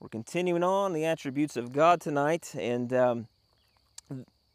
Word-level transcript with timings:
We're 0.00 0.08
continuing 0.08 0.62
on 0.62 0.92
the 0.92 1.04
attributes 1.06 1.56
of 1.56 1.72
God 1.72 2.00
tonight, 2.00 2.54
and 2.56 2.92
um, 2.92 3.26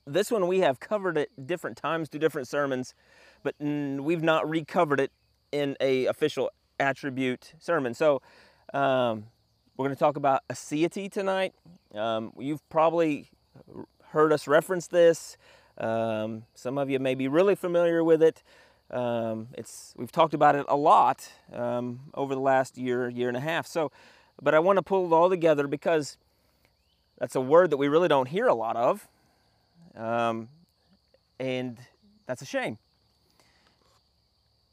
this 0.07 0.31
one 0.31 0.47
we 0.47 0.59
have 0.59 0.79
covered 0.79 1.17
at 1.17 1.27
different 1.45 1.75
times 1.75 2.07
through 2.07 2.21
different 2.21 2.47
sermons, 2.47 2.93
but 3.43 3.53
we've 3.59 4.23
not 4.23 4.49
recovered 4.49 5.01
it 5.01 5.11
in 5.51 5.75
a 5.81 6.05
official 6.05 6.49
attribute 6.79 7.55
sermon. 7.59 7.93
So 7.93 8.21
um, 8.73 9.25
we're 9.75 9.87
going 9.87 9.95
to 9.95 9.99
talk 9.99 10.15
about 10.15 10.43
aseity 10.49 11.11
tonight. 11.11 11.53
Um, 11.93 12.31
you've 12.39 12.67
probably 12.69 13.29
heard 14.11 14.31
us 14.31 14.47
reference 14.47 14.87
this. 14.87 15.35
Um, 15.77 16.43
some 16.55 16.77
of 16.77 16.89
you 16.89 16.99
may 16.99 17.15
be 17.15 17.27
really 17.27 17.55
familiar 17.55 18.01
with 18.01 18.23
it. 18.23 18.43
Um, 18.89 19.49
it's 19.57 19.93
we've 19.97 20.11
talked 20.11 20.33
about 20.33 20.55
it 20.55 20.65
a 20.69 20.77
lot 20.77 21.27
um, 21.51 21.99
over 22.13 22.33
the 22.33 22.39
last 22.41 22.77
year, 22.77 23.09
year 23.09 23.27
and 23.27 23.35
a 23.35 23.41
half. 23.41 23.67
So 23.67 23.91
but 24.43 24.53
I 24.53 24.59
want 24.59 24.77
to 24.77 24.83
pull 24.83 25.05
it 25.05 25.15
all 25.15 25.29
together 25.29 25.67
because 25.67 26.17
that's 27.17 27.35
a 27.35 27.41
word 27.41 27.69
that 27.71 27.77
we 27.77 27.87
really 27.87 28.07
don't 28.07 28.27
hear 28.27 28.47
a 28.47 28.53
lot 28.53 28.75
of. 28.75 29.07
Um, 29.95 30.49
and 31.39 31.77
that's 32.25 32.41
a 32.41 32.45
shame. 32.45 32.77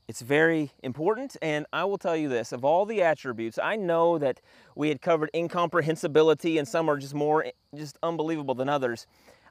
It's 0.09 0.22
very 0.22 0.72
important, 0.82 1.36
and 1.40 1.66
I 1.72 1.84
will 1.84 1.98
tell 1.98 2.16
you 2.16 2.28
this 2.28 2.50
of 2.50 2.64
all 2.64 2.84
the 2.84 3.00
attributes, 3.00 3.60
I 3.62 3.76
know 3.76 4.18
that 4.18 4.40
we 4.74 4.88
had 4.88 5.00
covered 5.00 5.30
incomprehensibility, 5.32 6.59
and 6.59 6.66
some 6.66 6.88
are 6.88 6.96
just 6.96 7.14
more 7.14 7.46
just 7.76 7.96
unbelievable 8.02 8.56
than 8.56 8.68
others. 8.68 9.06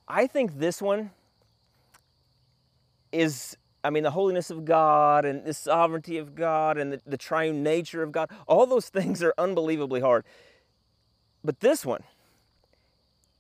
I 0.05 0.27
think 0.27 0.59
this 0.59 0.81
one 0.81 1.11
is 3.13 3.55
I 3.83 3.89
mean, 3.89 4.03
the 4.03 4.11
holiness 4.11 4.49
of 4.49 4.65
God 4.65 5.25
and 5.25 5.45
the 5.45 5.53
sovereignty 5.53 6.17
of 6.17 6.35
God 6.35 6.77
and 6.77 6.93
the, 6.93 7.01
the 7.05 7.17
triune 7.17 7.63
nature 7.63 8.03
of 8.03 8.11
God, 8.11 8.29
all 8.47 8.65
those 8.65 8.89
things 8.89 9.23
are 9.23 9.33
unbelievably 9.37 10.01
hard. 10.01 10.25
But 11.43 11.61
this 11.61 11.85
one 11.85 12.03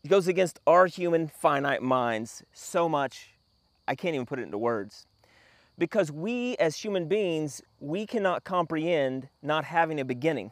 goes 0.07 0.27
against 0.27 0.59
our 0.65 0.85
human 0.85 1.27
finite 1.27 1.81
minds 1.81 2.43
so 2.53 2.87
much, 2.87 3.31
I 3.87 3.95
can't 3.95 4.15
even 4.15 4.25
put 4.25 4.39
it 4.39 4.43
into 4.43 4.57
words. 4.57 5.05
Because 5.77 6.11
we, 6.11 6.55
as 6.57 6.77
human 6.77 7.07
beings, 7.07 7.61
we 7.79 8.05
cannot 8.05 8.43
comprehend 8.43 9.29
not 9.41 9.65
having 9.65 9.99
a 9.99 10.05
beginning 10.05 10.51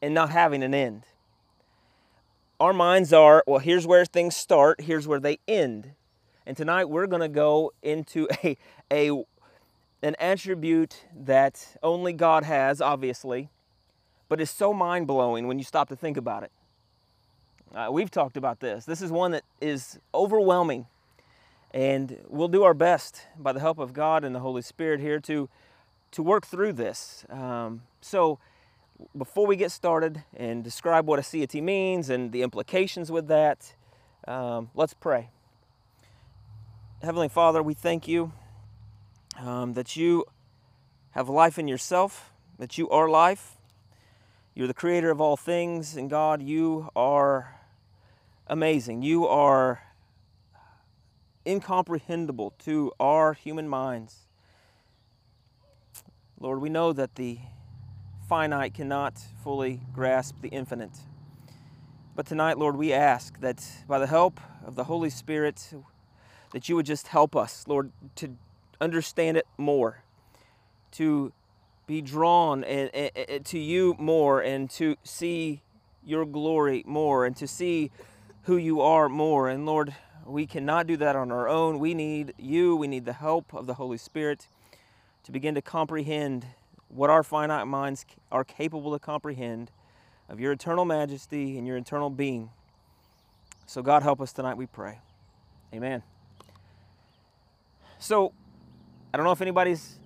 and 0.00 0.14
not 0.14 0.30
having 0.30 0.62
an 0.62 0.74
end. 0.74 1.04
Our 2.60 2.72
minds 2.72 3.12
are, 3.12 3.44
well, 3.46 3.60
here's 3.60 3.86
where 3.86 4.04
things 4.04 4.36
start, 4.36 4.80
here's 4.80 5.06
where 5.06 5.20
they 5.20 5.38
end. 5.46 5.92
And 6.48 6.56
tonight 6.56 6.86
we're 6.86 7.06
going 7.06 7.20
to 7.20 7.28
go 7.28 7.74
into 7.82 8.26
a, 8.42 8.56
a, 8.90 9.10
an 10.00 10.16
attribute 10.18 11.04
that 11.14 11.76
only 11.82 12.14
God 12.14 12.42
has, 12.44 12.80
obviously, 12.80 13.50
but 14.30 14.40
is 14.40 14.48
so 14.48 14.72
mind 14.72 15.06
blowing 15.06 15.46
when 15.46 15.58
you 15.58 15.64
stop 15.64 15.90
to 15.90 15.96
think 15.96 16.16
about 16.16 16.44
it. 16.44 16.52
Uh, 17.74 17.88
we've 17.92 18.10
talked 18.10 18.38
about 18.38 18.60
this. 18.60 18.86
This 18.86 19.02
is 19.02 19.12
one 19.12 19.32
that 19.32 19.44
is 19.60 19.98
overwhelming. 20.14 20.86
And 21.74 22.18
we'll 22.26 22.48
do 22.48 22.62
our 22.64 22.72
best 22.72 23.26
by 23.38 23.52
the 23.52 23.60
help 23.60 23.78
of 23.78 23.92
God 23.92 24.24
and 24.24 24.34
the 24.34 24.40
Holy 24.40 24.62
Spirit 24.62 25.00
here 25.00 25.20
to, 25.20 25.50
to 26.12 26.22
work 26.22 26.46
through 26.46 26.72
this. 26.72 27.26
Um, 27.28 27.82
so, 28.00 28.38
before 29.16 29.46
we 29.46 29.54
get 29.54 29.70
started 29.70 30.24
and 30.34 30.64
describe 30.64 31.06
what 31.06 31.20
aseity 31.20 31.62
means 31.62 32.08
and 32.08 32.32
the 32.32 32.40
implications 32.40 33.12
with 33.12 33.28
that, 33.28 33.74
um, 34.26 34.70
let's 34.74 34.94
pray. 34.94 35.28
Heavenly 37.00 37.28
Father, 37.28 37.62
we 37.62 37.74
thank 37.74 38.08
you 38.08 38.32
um, 39.38 39.74
that 39.74 39.94
you 39.94 40.24
have 41.12 41.28
life 41.28 41.56
in 41.56 41.68
yourself, 41.68 42.32
that 42.58 42.76
you 42.76 42.90
are 42.90 43.08
life. 43.08 43.52
You're 44.52 44.66
the 44.66 44.74
creator 44.74 45.12
of 45.12 45.20
all 45.20 45.36
things, 45.36 45.96
and 45.96 46.10
God, 46.10 46.42
you 46.42 46.88
are 46.96 47.54
amazing. 48.48 49.02
You 49.02 49.28
are 49.28 49.80
incomprehensible 51.46 52.54
to 52.64 52.90
our 52.98 53.32
human 53.32 53.68
minds. 53.68 54.26
Lord, 56.40 56.60
we 56.60 56.68
know 56.68 56.92
that 56.92 57.14
the 57.14 57.38
finite 58.28 58.74
cannot 58.74 59.20
fully 59.44 59.82
grasp 59.94 60.40
the 60.40 60.48
infinite. 60.48 60.98
But 62.16 62.26
tonight, 62.26 62.58
Lord, 62.58 62.74
we 62.74 62.92
ask 62.92 63.38
that 63.38 63.64
by 63.86 64.00
the 64.00 64.08
help 64.08 64.40
of 64.66 64.74
the 64.74 64.82
Holy 64.82 65.10
Spirit, 65.10 65.72
that 66.52 66.68
you 66.68 66.76
would 66.76 66.86
just 66.86 67.08
help 67.08 67.36
us, 67.36 67.64
Lord, 67.66 67.90
to 68.16 68.36
understand 68.80 69.36
it 69.36 69.46
more, 69.56 70.02
to 70.92 71.32
be 71.86 72.00
drawn 72.00 72.62
to 72.62 73.58
you 73.58 73.96
more, 73.98 74.40
and 74.40 74.68
to 74.70 74.96
see 75.02 75.62
your 76.04 76.24
glory 76.24 76.84
more, 76.86 77.24
and 77.24 77.36
to 77.36 77.46
see 77.46 77.90
who 78.42 78.56
you 78.56 78.80
are 78.80 79.08
more. 79.08 79.48
And 79.48 79.66
Lord, 79.66 79.94
we 80.24 80.46
cannot 80.46 80.86
do 80.86 80.96
that 80.98 81.16
on 81.16 81.32
our 81.32 81.48
own. 81.48 81.78
We 81.78 81.94
need 81.94 82.34
you, 82.38 82.76
we 82.76 82.86
need 82.86 83.04
the 83.04 83.14
help 83.14 83.54
of 83.54 83.66
the 83.66 83.74
Holy 83.74 83.98
Spirit 83.98 84.48
to 85.24 85.32
begin 85.32 85.54
to 85.54 85.62
comprehend 85.62 86.46
what 86.88 87.10
our 87.10 87.22
finite 87.22 87.66
minds 87.66 88.06
are 88.32 88.44
capable 88.44 88.92
to 88.92 88.98
comprehend 88.98 89.70
of 90.28 90.40
your 90.40 90.52
eternal 90.52 90.84
majesty 90.84 91.58
and 91.58 91.66
your 91.66 91.76
eternal 91.76 92.10
being. 92.10 92.50
So, 93.66 93.82
God, 93.82 94.02
help 94.02 94.20
us 94.20 94.32
tonight, 94.32 94.56
we 94.56 94.66
pray. 94.66 95.00
Amen. 95.74 96.02
So, 97.98 98.32
I 99.12 99.16
don't 99.16 99.24
know 99.24 99.32
if 99.32 99.42
anybody's 99.42 99.98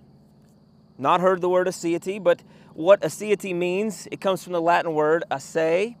not 0.97 1.21
heard 1.21 1.41
the 1.41 1.49
word 1.49 1.67
aseity, 1.67 2.21
but 2.21 2.41
what 2.73 3.01
aseity 3.01 3.55
means, 3.55 4.07
it 4.11 4.19
comes 4.19 4.43
from 4.43 4.53
the 4.53 4.61
Latin 4.61 4.93
word 4.93 5.23
a 5.29 5.39
se, 5.39 5.97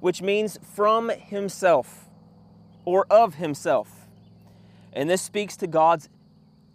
which 0.00 0.20
means 0.20 0.58
from 0.74 1.08
himself 1.08 2.10
or 2.84 3.06
of 3.10 3.36
himself. 3.36 4.08
And 4.92 5.08
this 5.08 5.22
speaks 5.22 5.56
to 5.58 5.66
God's 5.66 6.10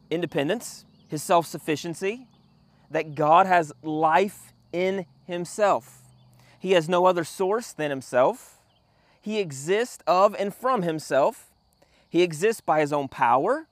independence, 0.09 0.85
his 1.07 1.21
self 1.21 1.45
sufficiency, 1.45 2.27
that 2.89 3.13
God 3.13 3.45
has 3.45 3.71
life 3.83 4.53
in 4.73 5.05
himself. 5.25 6.01
He 6.57 6.71
has 6.71 6.89
no 6.89 7.05
other 7.05 7.23
source 7.23 7.73
than 7.73 7.91
himself. 7.91 8.59
He 9.21 9.39
exists 9.39 10.03
of 10.07 10.35
and 10.39 10.53
from 10.53 10.81
himself. 10.81 11.51
He 12.09 12.23
exists 12.23 12.61
by 12.61 12.79
his 12.79 12.91
own 12.91 13.07
power 13.07 13.67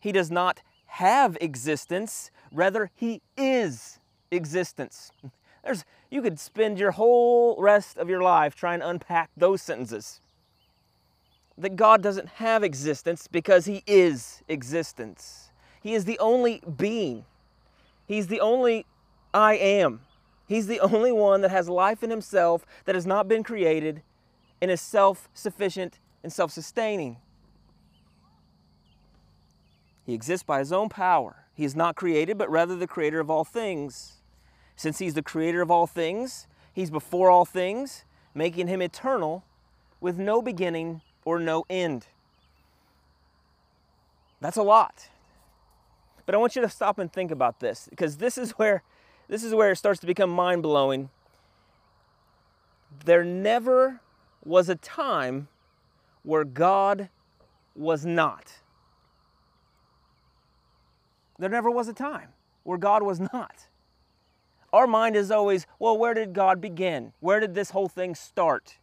he 0.00 0.12
does 0.12 0.30
not 0.30 0.62
have 0.86 1.36
existence, 1.40 2.30
rather, 2.52 2.90
He 2.94 3.20
is 3.36 3.98
existence. 4.30 5.10
There's, 5.64 5.84
you 6.10 6.22
could 6.22 6.38
spend 6.40 6.78
your 6.78 6.92
whole 6.92 7.60
rest 7.60 7.98
of 7.98 8.08
your 8.08 8.22
life 8.22 8.54
trying 8.54 8.80
to 8.80 8.88
unpack 8.88 9.30
those 9.36 9.60
sentences. 9.60 10.20
That 11.56 11.76
God 11.76 12.02
doesn't 12.02 12.28
have 12.28 12.62
existence 12.62 13.26
because 13.26 13.66
He 13.66 13.82
is 13.86 14.42
existence. 14.48 15.50
He 15.82 15.94
is 15.94 16.04
the 16.04 16.18
only 16.18 16.62
being. 16.76 17.24
He's 18.06 18.28
the 18.28 18.40
only 18.40 18.86
I 19.34 19.54
am. 19.54 20.00
He's 20.46 20.66
the 20.66 20.80
only 20.80 21.12
one 21.12 21.42
that 21.42 21.50
has 21.50 21.68
life 21.68 22.02
in 22.02 22.10
Himself 22.10 22.64
that 22.86 22.94
has 22.94 23.06
not 23.06 23.28
been 23.28 23.42
created 23.42 24.02
and 24.62 24.70
is 24.70 24.80
self 24.80 25.28
sufficient 25.34 25.98
and 26.22 26.32
self 26.32 26.50
sustaining. 26.50 27.18
He 30.08 30.14
exists 30.14 30.42
by 30.42 30.60
his 30.60 30.72
own 30.72 30.88
power. 30.88 31.44
He 31.52 31.66
is 31.66 31.76
not 31.76 31.94
created, 31.94 32.38
but 32.38 32.50
rather 32.50 32.74
the 32.74 32.86
creator 32.86 33.20
of 33.20 33.28
all 33.28 33.44
things. 33.44 34.22
Since 34.74 35.00
he's 35.00 35.12
the 35.12 35.22
creator 35.22 35.60
of 35.60 35.70
all 35.70 35.86
things, 35.86 36.46
he's 36.72 36.90
before 36.90 37.28
all 37.28 37.44
things, 37.44 38.06
making 38.34 38.68
him 38.68 38.80
eternal 38.80 39.44
with 40.00 40.16
no 40.16 40.40
beginning 40.40 41.02
or 41.26 41.38
no 41.38 41.66
end. 41.68 42.06
That's 44.40 44.56
a 44.56 44.62
lot. 44.62 45.10
But 46.24 46.34
I 46.34 46.38
want 46.38 46.56
you 46.56 46.62
to 46.62 46.70
stop 46.70 46.98
and 46.98 47.12
think 47.12 47.30
about 47.30 47.60
this 47.60 47.86
because 47.90 48.16
this 48.16 48.38
is 48.38 48.52
where 48.52 48.82
this 49.28 49.44
is 49.44 49.52
where 49.52 49.72
it 49.72 49.76
starts 49.76 50.00
to 50.00 50.06
become 50.06 50.30
mind-blowing. 50.30 51.10
There 53.04 53.24
never 53.24 54.00
was 54.42 54.70
a 54.70 54.74
time 54.74 55.48
where 56.22 56.44
God 56.44 57.10
was 57.76 58.06
not. 58.06 58.54
There 61.38 61.50
never 61.50 61.70
was 61.70 61.88
a 61.88 61.92
time 61.92 62.30
where 62.64 62.78
God 62.78 63.02
was 63.02 63.20
not. 63.20 63.68
Our 64.72 64.86
mind 64.86 65.16
is 65.16 65.30
always, 65.30 65.66
well, 65.78 65.96
where 65.96 66.14
did 66.14 66.34
God 66.34 66.60
begin? 66.60 67.12
Where 67.20 67.40
did 67.40 67.54
this 67.54 67.70
whole 67.70 67.88
thing 67.88 68.14
start? 68.14 68.78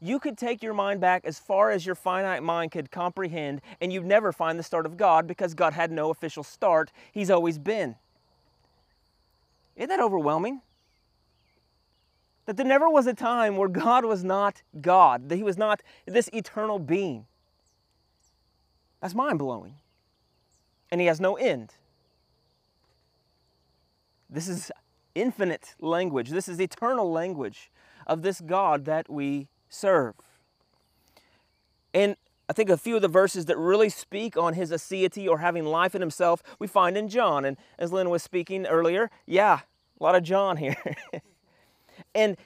You 0.00 0.18
could 0.18 0.38
take 0.38 0.62
your 0.62 0.72
mind 0.72 1.00
back 1.00 1.26
as 1.26 1.38
far 1.38 1.70
as 1.70 1.84
your 1.84 1.94
finite 1.94 2.42
mind 2.42 2.70
could 2.70 2.90
comprehend, 2.90 3.60
and 3.82 3.92
you'd 3.92 4.06
never 4.06 4.32
find 4.32 4.58
the 4.58 4.62
start 4.62 4.86
of 4.86 4.96
God 4.96 5.26
because 5.26 5.52
God 5.52 5.74
had 5.74 5.92
no 5.92 6.10
official 6.10 6.42
start. 6.42 6.90
He's 7.12 7.30
always 7.30 7.58
been. 7.58 7.96
Isn't 9.76 9.90
that 9.90 10.00
overwhelming? 10.00 10.62
That 12.46 12.56
there 12.56 12.66
never 12.66 12.88
was 12.88 13.06
a 13.06 13.14
time 13.14 13.56
where 13.56 13.68
God 13.68 14.06
was 14.06 14.24
not 14.24 14.62
God, 14.80 15.28
that 15.28 15.36
He 15.36 15.42
was 15.42 15.58
not 15.58 15.82
this 16.06 16.30
eternal 16.32 16.78
being. 16.78 17.26
That's 19.02 19.14
mind 19.14 19.38
blowing. 19.38 19.74
And 20.90 21.00
He 21.00 21.06
has 21.08 21.20
no 21.20 21.36
end. 21.36 21.74
This 24.30 24.48
is 24.48 24.70
infinite 25.14 25.74
language. 25.80 26.30
This 26.30 26.48
is 26.48 26.60
eternal 26.60 27.10
language. 27.10 27.70
of 28.06 28.22
this 28.22 28.40
God 28.40 28.86
that 28.86 29.08
we 29.08 29.48
serve. 29.68 30.14
And 31.94 32.16
I 32.48 32.52
think 32.52 32.68
a 32.68 32.76
few 32.76 32.96
of 32.96 33.02
the 33.02 33.08
verses 33.08 33.44
that 33.46 33.56
really 33.56 33.88
speak 33.88 34.36
on 34.36 34.54
his 34.54 34.72
aseity 34.72 35.28
or 35.28 35.38
having 35.38 35.64
life 35.64 35.94
in 35.94 36.00
himself 36.00 36.42
we 36.58 36.66
find 36.66 36.96
in 36.96 37.08
John. 37.08 37.44
And 37.44 37.56
as 37.78 37.92
Lynn 37.92 38.10
was 38.10 38.22
speaking 38.22 38.66
earlier, 38.66 39.10
yeah, 39.26 39.60
a 40.00 40.02
lot 40.02 40.16
of 40.16 40.24
John 40.24 40.56
here. 40.56 40.96
and 42.14 42.36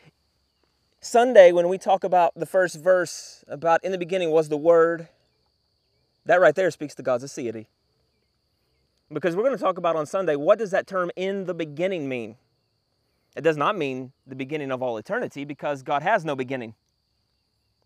Sunday, 1.00 1.52
when 1.52 1.69
we 1.69 1.78
talk 1.78 2.04
about 2.04 2.34
the 2.34 2.46
first 2.46 2.76
verse 2.76 3.44
about 3.48 3.82
in 3.84 3.92
the 3.92 3.98
beginning 3.98 4.30
was 4.30 4.48
the 4.48 4.56
Word, 4.56 5.08
that 6.26 6.40
right 6.40 6.54
there 6.54 6.70
speaks 6.70 6.94
to 6.96 7.02
God's 7.02 7.25
aseity. 7.25 7.66
Because 9.12 9.36
we're 9.36 9.42
going 9.42 9.56
to 9.56 9.62
talk 9.62 9.78
about 9.78 9.96
on 9.96 10.06
Sunday, 10.06 10.36
what 10.36 10.58
does 10.58 10.70
that 10.70 10.86
term 10.86 11.10
in 11.16 11.44
the 11.44 11.54
beginning 11.54 12.08
mean? 12.08 12.36
It 13.36 13.42
does 13.42 13.56
not 13.56 13.76
mean 13.76 14.12
the 14.26 14.36
beginning 14.36 14.70
of 14.70 14.82
all 14.82 14.96
eternity 14.96 15.44
because 15.44 15.82
God 15.82 16.02
has 16.02 16.24
no 16.24 16.36
beginning. 16.36 16.74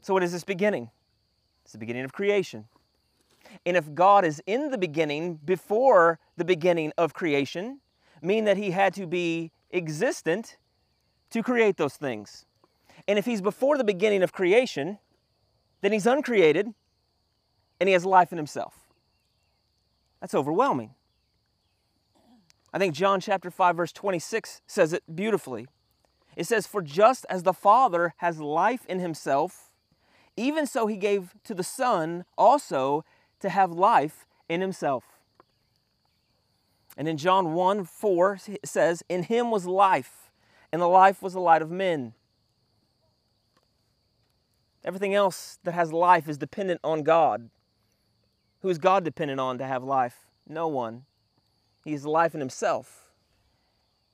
So, 0.00 0.14
what 0.14 0.22
is 0.22 0.32
this 0.32 0.44
beginning? 0.44 0.90
It's 1.64 1.72
the 1.72 1.78
beginning 1.78 2.04
of 2.04 2.12
creation. 2.12 2.66
And 3.64 3.76
if 3.76 3.94
God 3.94 4.24
is 4.24 4.42
in 4.46 4.70
the 4.70 4.78
beginning 4.78 5.40
before 5.44 6.18
the 6.36 6.44
beginning 6.44 6.92
of 6.98 7.14
creation, 7.14 7.80
mean 8.22 8.44
that 8.44 8.56
he 8.56 8.70
had 8.70 8.94
to 8.94 9.06
be 9.06 9.52
existent 9.70 10.56
to 11.30 11.42
create 11.42 11.76
those 11.76 11.94
things. 11.94 12.46
And 13.06 13.18
if 13.18 13.24
he's 13.24 13.40
before 13.40 13.78
the 13.78 13.84
beginning 13.84 14.22
of 14.22 14.32
creation, 14.32 14.98
then 15.80 15.92
he's 15.92 16.06
uncreated 16.06 16.68
and 17.80 17.88
he 17.88 17.92
has 17.92 18.04
life 18.04 18.32
in 18.32 18.38
himself. 18.38 18.74
That's 20.20 20.34
overwhelming. 20.34 20.94
I 22.72 22.78
think 22.78 22.94
John 22.94 23.20
chapter 23.20 23.50
5 23.50 23.76
verse 23.76 23.92
26 23.92 24.62
says 24.66 24.92
it 24.92 25.02
beautifully. 25.14 25.66
It 26.36 26.46
says 26.46 26.66
for 26.66 26.82
just 26.82 27.26
as 27.28 27.42
the 27.42 27.52
Father 27.52 28.14
has 28.18 28.40
life 28.40 28.84
in 28.86 29.00
himself, 29.00 29.72
even 30.36 30.66
so 30.66 30.86
he 30.86 30.96
gave 30.96 31.34
to 31.44 31.54
the 31.54 31.64
Son 31.64 32.24
also 32.36 33.04
to 33.40 33.48
have 33.48 33.72
life 33.72 34.26
in 34.48 34.60
himself. 34.60 35.04
And 36.96 37.08
in 37.08 37.16
John 37.16 37.54
1 37.54 37.84
4 37.84 38.38
it 38.48 38.68
says, 38.68 39.02
In 39.08 39.24
him 39.24 39.50
was 39.50 39.66
life, 39.66 40.30
and 40.72 40.82
the 40.82 40.86
life 40.86 41.22
was 41.22 41.32
the 41.32 41.40
light 41.40 41.62
of 41.62 41.70
men. 41.70 42.14
Everything 44.84 45.14
else 45.14 45.58
that 45.64 45.72
has 45.72 45.92
life 45.92 46.28
is 46.28 46.38
dependent 46.38 46.80
on 46.82 47.02
God. 47.02 47.50
Who 48.62 48.68
is 48.68 48.78
God 48.78 49.04
dependent 49.04 49.40
on 49.40 49.58
to 49.58 49.66
have 49.66 49.84
life? 49.84 50.26
No 50.48 50.66
one. 50.66 51.04
He 51.88 51.94
is 51.94 52.04
life 52.04 52.34
in 52.34 52.40
himself. 52.40 53.08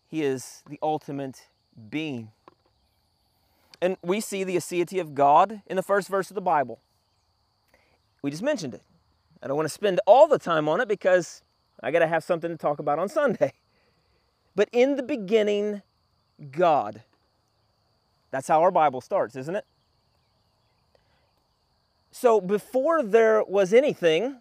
He 0.06 0.23
is 0.23 0.62
the 0.71 0.79
ultimate 0.81 1.49
being. 1.91 2.31
And 3.82 3.97
we 4.00 4.21
see 4.21 4.44
the 4.44 4.55
aseity 4.55 5.00
of 5.00 5.17
God 5.17 5.61
in 5.67 5.75
the 5.75 5.82
first 5.82 6.09
verse 6.09 6.31
of 6.31 6.37
the 6.37 6.41
Bible. 6.41 6.79
We 8.23 8.31
just 8.31 8.44
mentioned 8.44 8.75
it. 8.75 8.82
I 9.43 9.49
don't 9.49 9.56
want 9.56 9.67
to 9.67 9.75
spend 9.75 9.99
all 10.06 10.29
the 10.29 10.38
time 10.38 10.69
on 10.69 10.81
it 10.82 10.87
because 10.87 11.43
I 11.82 11.91
got 11.91 11.99
to 11.99 12.06
have 12.06 12.23
something 12.23 12.49
to 12.49 12.56
talk 12.56 12.79
about 12.79 13.00
on 13.00 13.09
Sunday. 13.09 13.53
But 14.55 14.69
in 14.71 14.94
the 14.94 15.03
beginning, 15.03 15.82
God. 16.53 17.03
That's 18.31 18.47
how 18.47 18.62
our 18.62 18.71
Bible 18.71 19.00
starts, 19.00 19.35
isn't 19.35 19.56
it? 19.56 19.65
So 22.12 22.41
before 22.41 23.03
there 23.03 23.43
was 23.43 23.75
anything, 23.75 24.37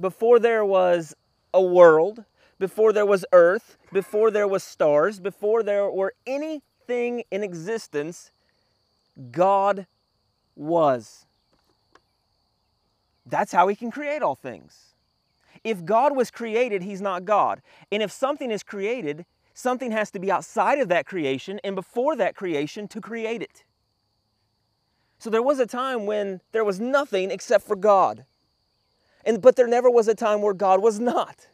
before 0.00 0.40
there 0.40 0.64
was 0.64 1.14
a 1.54 1.62
world, 1.62 2.24
before 2.58 2.92
there 2.92 3.06
was 3.06 3.24
earth, 3.32 3.76
before 3.92 4.30
there 4.30 4.48
was 4.48 4.62
stars, 4.62 5.20
before 5.20 5.62
there 5.62 5.90
were 5.90 6.14
anything 6.26 7.24
in 7.30 7.42
existence, 7.42 8.30
God 9.30 9.86
was. 10.54 11.26
That's 13.26 13.52
how 13.52 13.68
he 13.68 13.76
can 13.76 13.90
create 13.90 14.22
all 14.22 14.34
things. 14.34 14.94
If 15.64 15.84
God 15.84 16.16
was 16.16 16.30
created, 16.30 16.82
he's 16.82 17.00
not 17.00 17.24
God. 17.24 17.62
And 17.90 18.02
if 18.02 18.10
something 18.10 18.50
is 18.50 18.62
created, 18.62 19.24
something 19.54 19.92
has 19.92 20.10
to 20.10 20.18
be 20.18 20.30
outside 20.30 20.78
of 20.78 20.88
that 20.88 21.06
creation 21.06 21.60
and 21.62 21.74
before 21.74 22.16
that 22.16 22.34
creation 22.34 22.88
to 22.88 23.00
create 23.00 23.42
it. 23.42 23.64
So 25.18 25.30
there 25.30 25.42
was 25.42 25.60
a 25.60 25.66
time 25.66 26.04
when 26.06 26.40
there 26.50 26.64
was 26.64 26.80
nothing 26.80 27.30
except 27.30 27.64
for 27.64 27.76
God. 27.76 28.24
And 29.24 29.40
but 29.40 29.54
there 29.54 29.68
never 29.68 29.88
was 29.88 30.08
a 30.08 30.16
time 30.16 30.42
where 30.42 30.54
God 30.54 30.82
was 30.82 30.98
not. 30.98 31.46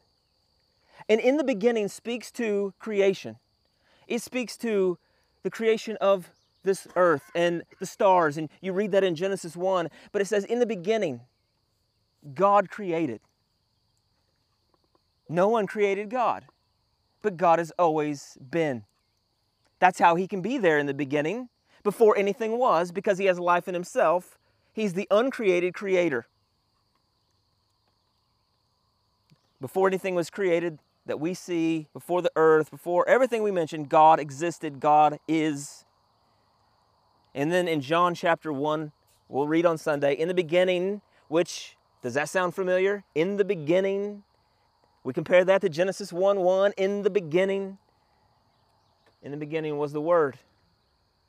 And 1.09 1.21
in 1.21 1.37
the 1.37 1.45
beginning 1.45 1.89
speaks 1.89 2.31
to 2.33 2.75
creation. 2.79 3.37
It 4.07 4.23
speaks 4.23 4.57
to 4.59 4.99
the 5.43 5.51
creation 5.51 5.97
of 6.01 6.31
this 6.65 6.87
earth 6.97 7.31
and 7.35 7.63
the 7.79 7.87
stars. 7.87 8.37
And 8.37 8.49
you 8.61 8.73
read 8.73 8.93
that 8.93 9.05
in 9.05 9.15
Genesis 9.15 9.57
1. 9.57 9.89
But 10.13 10.23
it 10.23 10.27
says, 10.27 10.45
In 10.45 10.59
the 10.59 10.67
beginning, 10.67 11.21
God 12.35 12.71
created. 12.71 13.21
No 15.29 15.49
one 15.49 15.67
created 15.67 16.09
God, 16.09 16.47
but 17.23 17.37
God 17.37 17.59
has 17.59 17.71
always 17.79 18.39
been. 18.51 18.85
That's 19.79 19.99
how 19.99 20.15
He 20.15 20.27
can 20.27 20.41
be 20.41 20.59
there 20.59 20.79
in 20.79 20.87
the 20.87 20.95
beginning, 20.95 21.49
before 21.83 22.17
anything 22.17 22.59
was, 22.59 22.93
because 22.93 23.19
He 23.19 23.27
has 23.27 23.39
life 23.39 23.69
in 23.69 23.75
Himself. 23.75 24.39
He's 24.73 24.95
the 24.95 25.07
uncreated 25.11 25.75
creator. 25.75 26.27
Before 29.61 29.87
anything 29.89 30.15
was 30.15 30.31
created, 30.31 30.79
that 31.09 31.19
we 31.19 31.35
see 31.35 31.89
before 31.93 32.23
the 32.23 32.31
earth, 32.37 32.71
before 32.71 33.09
everything 33.09 33.43
we 33.43 33.51
mentioned, 33.51 33.89
God 33.89 34.21
existed, 34.21 34.79
God 34.79 35.19
is. 35.27 35.85
And 37.35 37.51
then 37.51 37.67
in 37.67 37.81
John 37.81 38.15
chapter 38.15 38.53
1, 38.53 38.93
we'll 39.29 39.49
read 39.49 39.65
on 39.67 39.79
Sunday, 39.79 40.13
in 40.13 40.29
the 40.29 40.35
beginning, 40.35 41.01
which, 41.29 41.77
does 42.03 42.15
that 42.15 42.29
sound 42.29 42.55
familiar? 42.55 43.05
In 43.15 43.39
the 43.39 43.45
beginning. 43.45 44.23
We 45.03 45.15
compare 45.15 45.45
that 45.47 45.63
to 45.63 45.71
Genesis 45.71 46.13
1 46.13 46.41
1, 46.41 46.73
in 46.77 47.03
the 47.03 47.11
beginning. 47.11 47.79
In 49.23 49.31
the 49.31 49.39
beginning 49.39 49.79
was 49.79 49.93
the 49.93 50.03
Word. 50.03 50.39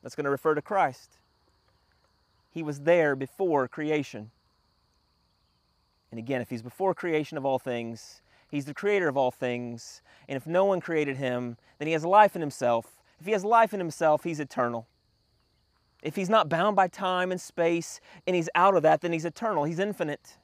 That's 0.03 0.15
going 0.15 0.25
to 0.25 0.29
refer 0.29 0.55
to 0.55 0.61
Christ. 0.61 1.17
He 2.51 2.63
was 2.63 2.81
there 2.81 3.15
before 3.15 3.67
creation. 3.69 4.31
And 6.11 6.19
again, 6.19 6.41
if 6.41 6.49
He's 6.49 6.61
before 6.61 6.93
creation 6.93 7.37
of 7.37 7.45
all 7.45 7.59
things, 7.59 8.21
He's 8.50 8.66
the 8.66 8.74
creator 8.74 9.07
of 9.07 9.16
all 9.16 9.31
things. 9.31 10.01
And 10.28 10.36
if 10.36 10.48
no 10.48 10.66
one 10.66 10.81
created 10.81 11.18
him, 11.18 11.57
then 11.78 11.88
he 11.88 11.94
has 11.94 12.04
life 12.04 12.36
in 12.36 12.42
himself. 12.42 13.00
If 13.19 13.25
he 13.25 13.31
has 13.31 13.46
life 13.46 13.74
in 13.74 13.80
himself, 13.80 14.24
he's 14.24 14.40
eternal. 14.40 14.88
If 16.01 16.16
he's 16.16 16.30
not 16.30 16.50
bound 16.50 16.75
by 16.75 16.88
time 16.88 17.31
and 17.31 17.40
space 17.40 18.00
and 18.25 18.36
he's 18.36 18.50
out 18.56 18.75
of 18.75 18.84
that, 18.84 19.01
then 19.01 19.12
he's 19.12 19.25
eternal. 19.25 19.65
He's 19.65 19.79
infinite. 19.79 20.38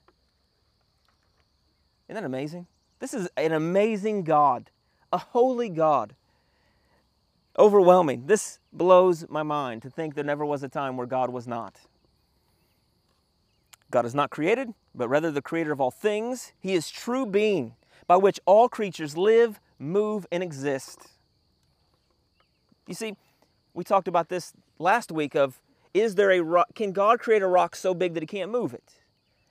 Isn't 2.07 2.21
that 2.21 2.25
amazing? 2.25 2.67
This 2.99 3.13
is 3.13 3.27
an 3.37 3.51
amazing 3.51 4.23
God, 4.23 4.69
a 5.11 5.17
holy 5.17 5.69
God. 5.69 6.15
Overwhelming. 7.57 8.27
This 8.27 8.59
blows 8.73 9.25
my 9.29 9.43
mind 9.43 9.81
to 9.83 9.89
think 9.89 10.13
there 10.13 10.23
never 10.23 10.45
was 10.45 10.61
a 10.61 10.69
time 10.69 10.97
where 10.97 11.07
God 11.07 11.29
was 11.29 11.47
not. 11.47 11.79
God 13.89 14.05
is 14.05 14.13
not 14.13 14.29
created, 14.29 14.73
but 14.93 15.07
rather 15.07 15.31
the 15.31 15.41
creator 15.41 15.71
of 15.71 15.79
all 15.79 15.91
things. 15.91 16.51
He 16.59 16.73
is 16.73 16.89
true 16.89 17.25
being 17.25 17.75
by 18.07 18.17
which 18.17 18.39
all 18.45 18.69
creatures 18.69 19.17
live, 19.17 19.59
move, 19.79 20.25
and 20.31 20.43
exist. 20.43 21.07
You 22.87 22.93
see, 22.93 23.15
we 23.73 23.83
talked 23.83 24.07
about 24.07 24.29
this 24.29 24.53
last 24.79 25.11
week 25.11 25.35
of 25.35 25.61
is 25.93 26.15
there 26.15 26.31
a 26.31 26.41
rock, 26.41 26.67
can 26.75 26.91
God 26.91 27.19
create 27.19 27.41
a 27.41 27.47
rock 27.47 27.75
so 27.75 27.93
big 27.93 28.13
that 28.13 28.23
he 28.23 28.27
can't 28.27 28.51
move 28.51 28.73
it? 28.73 28.95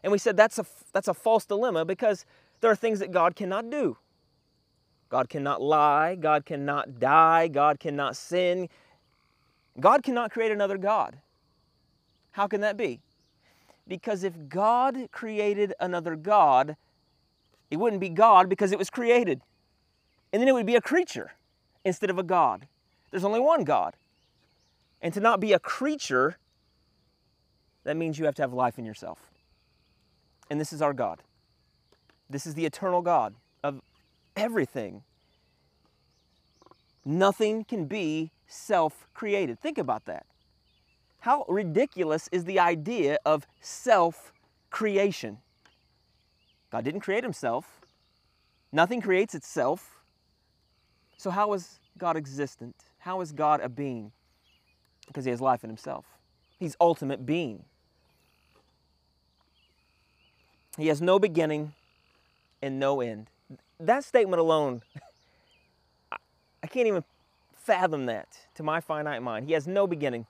And 0.02 0.12
we 0.12 0.18
said 0.18 0.36
that's 0.36 0.58
a, 0.58 0.66
that's 0.92 1.08
a 1.08 1.14
false 1.14 1.46
dilemma 1.46 1.84
because 1.84 2.26
there 2.60 2.70
are 2.70 2.76
things 2.76 2.98
that 2.98 3.10
God 3.10 3.34
cannot 3.34 3.70
do. 3.70 3.96
God 5.08 5.28
cannot 5.28 5.62
lie, 5.62 6.16
God 6.16 6.44
cannot 6.44 6.98
die, 6.98 7.48
God 7.48 7.80
cannot 7.80 8.16
sin. 8.16 8.68
God 9.80 10.02
cannot 10.02 10.30
create 10.30 10.52
another 10.52 10.78
God. 10.78 11.18
How 12.32 12.46
can 12.46 12.60
that 12.60 12.76
be? 12.76 13.00
Because 13.86 14.24
if 14.24 14.34
God 14.48 15.08
created 15.12 15.74
another 15.78 16.16
God, 16.16 16.76
it 17.70 17.76
wouldn't 17.76 18.00
be 18.00 18.08
God 18.08 18.48
because 18.48 18.72
it 18.72 18.78
was 18.78 18.90
created. 18.90 19.40
And 20.32 20.40
then 20.40 20.48
it 20.48 20.52
would 20.52 20.66
be 20.66 20.76
a 20.76 20.80
creature 20.80 21.32
instead 21.84 22.10
of 22.10 22.18
a 22.18 22.22
God. 22.22 22.66
There's 23.10 23.24
only 23.24 23.40
one 23.40 23.64
God. 23.64 23.94
And 25.00 25.12
to 25.14 25.20
not 25.20 25.38
be 25.38 25.52
a 25.52 25.58
creature, 25.58 26.36
that 27.84 27.96
means 27.96 28.18
you 28.18 28.24
have 28.24 28.34
to 28.36 28.42
have 28.42 28.52
life 28.52 28.78
in 28.78 28.84
yourself. 28.84 29.30
And 30.50 30.60
this 30.60 30.72
is 30.72 30.82
our 30.82 30.92
God. 30.92 31.20
This 32.28 32.46
is 32.46 32.54
the 32.54 32.64
eternal 32.64 33.02
God 33.02 33.34
of 33.62 33.80
everything. 34.36 35.02
Nothing 37.04 37.64
can 37.64 37.84
be 37.84 38.30
self 38.46 39.06
created. 39.14 39.60
Think 39.60 39.78
about 39.78 40.06
that. 40.06 40.26
How 41.20 41.44
ridiculous 41.48 42.28
is 42.32 42.44
the 42.44 42.58
idea 42.58 43.18
of 43.24 43.46
self 43.60 44.32
creation? 44.70 45.38
God 46.74 46.82
didn't 46.82 47.02
create 47.02 47.22
himself. 47.22 47.82
Nothing 48.72 49.00
creates 49.00 49.32
itself. 49.32 50.00
So, 51.16 51.30
how 51.30 51.52
is 51.52 51.78
God 51.96 52.16
existent? 52.16 52.74
How 52.98 53.20
is 53.20 53.30
God 53.30 53.60
a 53.60 53.68
being? 53.68 54.10
Because 55.06 55.24
he 55.24 55.30
has 55.30 55.40
life 55.40 55.62
in 55.62 55.70
himself. 55.70 56.04
He's 56.58 56.76
ultimate 56.80 57.24
being. 57.24 57.62
He 60.76 60.88
has 60.88 61.00
no 61.00 61.20
beginning 61.20 61.74
and 62.60 62.80
no 62.80 63.00
end. 63.00 63.30
That 63.78 64.02
statement 64.02 64.40
alone, 64.40 64.82
I 66.10 66.66
can't 66.66 66.88
even 66.88 67.04
fathom 67.54 68.06
that 68.06 68.26
to 68.56 68.64
my 68.64 68.80
finite 68.80 69.22
mind. 69.22 69.46
He 69.46 69.52
has 69.52 69.68
no 69.68 69.86
beginning. 69.86 70.26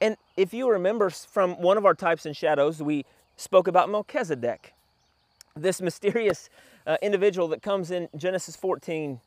And 0.00 0.16
if 0.36 0.52
you 0.52 0.68
remember 0.68 1.10
from 1.10 1.62
one 1.62 1.76
of 1.76 1.86
our 1.86 1.94
types 1.94 2.26
and 2.26 2.36
shadows, 2.36 2.82
we 2.82 3.04
spoke 3.38 3.68
about 3.68 3.88
Melchizedek, 3.88 4.74
this 5.56 5.80
mysterious 5.80 6.50
uh, 6.86 6.98
individual 7.00 7.48
that 7.48 7.62
comes 7.62 7.90
in 7.90 8.08
Genesis 8.16 8.56
14. 8.56 9.20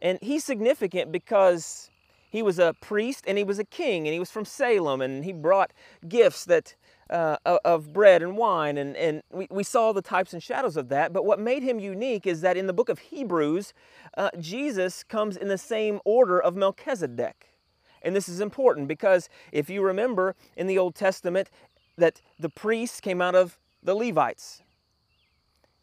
And 0.00 0.18
he's 0.22 0.44
significant 0.44 1.12
because 1.12 1.90
he 2.30 2.42
was 2.42 2.58
a 2.58 2.74
priest 2.80 3.24
and 3.26 3.36
he 3.36 3.44
was 3.44 3.58
a 3.58 3.64
king 3.64 4.06
and 4.06 4.12
he 4.12 4.18
was 4.18 4.30
from 4.30 4.44
Salem 4.44 5.00
and 5.00 5.24
he 5.24 5.32
brought 5.32 5.72
gifts 6.08 6.44
that 6.46 6.74
uh, 7.10 7.36
of 7.64 7.92
bread 7.92 8.22
and 8.22 8.36
wine 8.36 8.78
and, 8.78 8.96
and 8.96 9.22
we, 9.30 9.46
we 9.50 9.62
saw 9.62 9.92
the 9.92 10.02
types 10.02 10.32
and 10.32 10.42
shadows 10.42 10.76
of 10.76 10.88
that 10.88 11.12
but 11.12 11.24
what 11.24 11.38
made 11.38 11.62
him 11.62 11.78
unique 11.78 12.26
is 12.26 12.40
that 12.40 12.56
in 12.56 12.66
the 12.66 12.72
book 12.72 12.88
of 12.88 12.98
hebrews 12.98 13.74
uh, 14.16 14.30
jesus 14.40 15.04
comes 15.04 15.36
in 15.36 15.48
the 15.48 15.58
same 15.58 16.00
order 16.06 16.40
of 16.40 16.56
melchizedek 16.56 17.50
and 18.00 18.16
this 18.16 18.26
is 18.26 18.40
important 18.40 18.88
because 18.88 19.28
if 19.52 19.68
you 19.68 19.82
remember 19.82 20.34
in 20.56 20.66
the 20.66 20.78
old 20.78 20.94
testament 20.94 21.50
that 21.96 22.20
the 22.38 22.48
priests 22.48 23.00
came 23.00 23.20
out 23.20 23.34
of 23.34 23.58
the 23.82 23.94
levites 23.94 24.62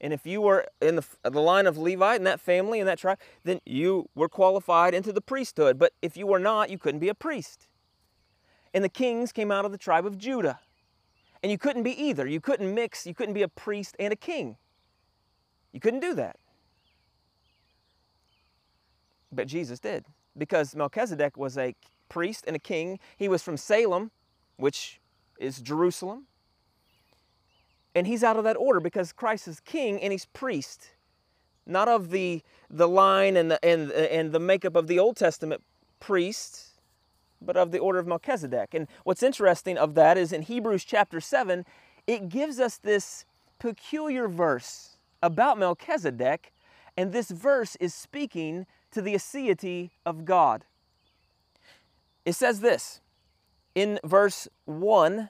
and 0.02 0.12
if 0.12 0.26
you 0.26 0.42
were 0.42 0.66
in 0.82 0.96
the, 0.96 1.06
the 1.24 1.40
line 1.40 1.68
of 1.68 1.78
Levite 1.78 2.18
in 2.18 2.24
that 2.24 2.42
family 2.42 2.80
in 2.80 2.88
that 2.88 2.98
tribe, 2.98 3.20
then 3.44 3.62
you 3.66 4.10
were 4.16 4.28
qualified 4.28 4.96
into 4.96 5.14
the 5.14 5.22
priesthood. 5.22 5.78
But 5.78 5.94
if 6.02 6.18
you 6.18 6.26
were 6.26 6.40
not, 6.40 6.72
you 6.72 6.80
couldn't 6.80 7.00
be 7.00 7.08
a 7.08 7.14
priest. 7.14 7.68
And 8.74 8.84
the 8.84 8.90
kings 8.90 9.32
came 9.32 9.52
out 9.52 9.64
of 9.64 9.72
the 9.72 9.78
tribe 9.78 10.08
of 10.08 10.18
Judah. 10.18 10.60
And 11.44 11.52
you 11.52 11.60
couldn't 11.60 11.84
be 11.84 11.92
either. 11.92 12.26
You 12.26 12.42
couldn't 12.42 12.74
mix, 12.74 13.06
you 13.06 13.14
couldn't 13.14 13.36
be 13.36 13.44
a 13.44 13.48
priest 13.48 13.96
and 14.00 14.12
a 14.12 14.16
king. 14.16 14.58
You 15.72 15.80
couldn't 15.80 16.00
do 16.00 16.16
that. 16.16 16.38
But 19.32 19.48
Jesus 19.48 19.80
did. 19.80 20.06
Because 20.36 20.76
Melchizedek 20.76 21.38
was 21.38 21.58
a 21.60 21.76
priest 22.10 22.46
and 22.48 22.56
a 22.56 22.60
king. 22.60 23.00
He 23.18 23.28
was 23.28 23.44
from 23.44 23.56
Salem, 23.56 24.10
which 24.58 25.00
is 25.42 25.60
Jerusalem. 25.60 26.28
And 27.94 28.08
he's 28.08 28.24
out 28.24 28.38
of 28.38 28.44
that 28.46 28.56
order 28.56 28.80
because 28.80 29.12
Christ 29.12 29.48
is 29.48 29.60
king 29.60 30.02
and 30.02 30.12
he's 30.12 30.26
priest. 30.26 30.92
Not 31.66 31.88
of 31.88 32.10
the, 32.10 32.42
the 32.70 32.88
line 32.88 33.36
and 33.36 33.52
the, 33.52 33.66
and, 33.66 33.92
and 33.92 34.32
the 34.32 34.40
makeup 34.40 34.76
of 34.76 34.88
the 34.88 35.00
Old 35.00 35.18
Testament 35.18 35.62
priest, 36.00 36.70
but 37.42 37.58
of 37.58 37.72
the 37.72 37.80
order 37.80 38.00
of 38.00 38.08
Melchizedek. 38.08 38.74
And 38.74 38.88
what's 39.04 39.24
interesting 39.24 39.78
of 39.78 39.96
that 39.96 40.18
is 40.18 40.32
in 40.32 40.44
Hebrews 40.44 40.86
chapter 40.86 41.20
7, 41.20 41.66
it 42.08 42.30
gives 42.30 42.60
us 42.60 42.78
this 42.78 43.26
peculiar 43.60 44.28
verse 44.28 44.98
about 45.22 45.60
Melchizedek, 45.60 46.52
and 46.98 47.12
this 47.12 47.30
verse 47.30 47.76
is 47.80 47.94
speaking 47.94 48.66
to 48.92 49.02
the 49.02 49.14
aseity 49.14 49.92
of 50.06 50.26
God. 50.26 50.66
It 52.26 52.34
says 52.34 52.60
this 52.60 53.02
in 53.76 54.00
verse 54.04 54.48
1 54.66 55.30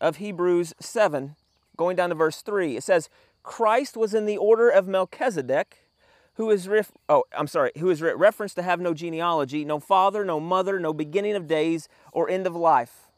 of 0.00 0.16
Hebrews 0.16 0.74
7, 0.80 1.36
going 1.76 1.96
down 1.96 2.10
to 2.10 2.14
verse 2.14 2.42
3. 2.42 2.76
It 2.76 2.84
says, 2.84 3.08
Christ 3.42 3.96
was 3.96 4.14
in 4.14 4.26
the 4.26 4.36
order 4.36 4.68
of 4.68 4.88
Melchizedek, 4.88 5.88
who 6.34 6.50
is 6.50 6.68
ref- 6.68 6.92
oh, 7.08 7.24
I'm 7.36 7.46
sorry, 7.46 7.70
who 7.78 7.90
is 7.90 8.02
re- 8.02 8.14
referenced 8.14 8.56
to 8.56 8.62
have 8.62 8.80
no 8.80 8.94
genealogy, 8.94 9.64
no 9.64 9.78
father, 9.78 10.24
no 10.24 10.40
mother, 10.40 10.80
no 10.80 10.92
beginning 10.92 11.36
of 11.36 11.46
days 11.46 11.88
or 12.12 12.28
end 12.28 12.46
of 12.46 12.56
life. 12.56 13.08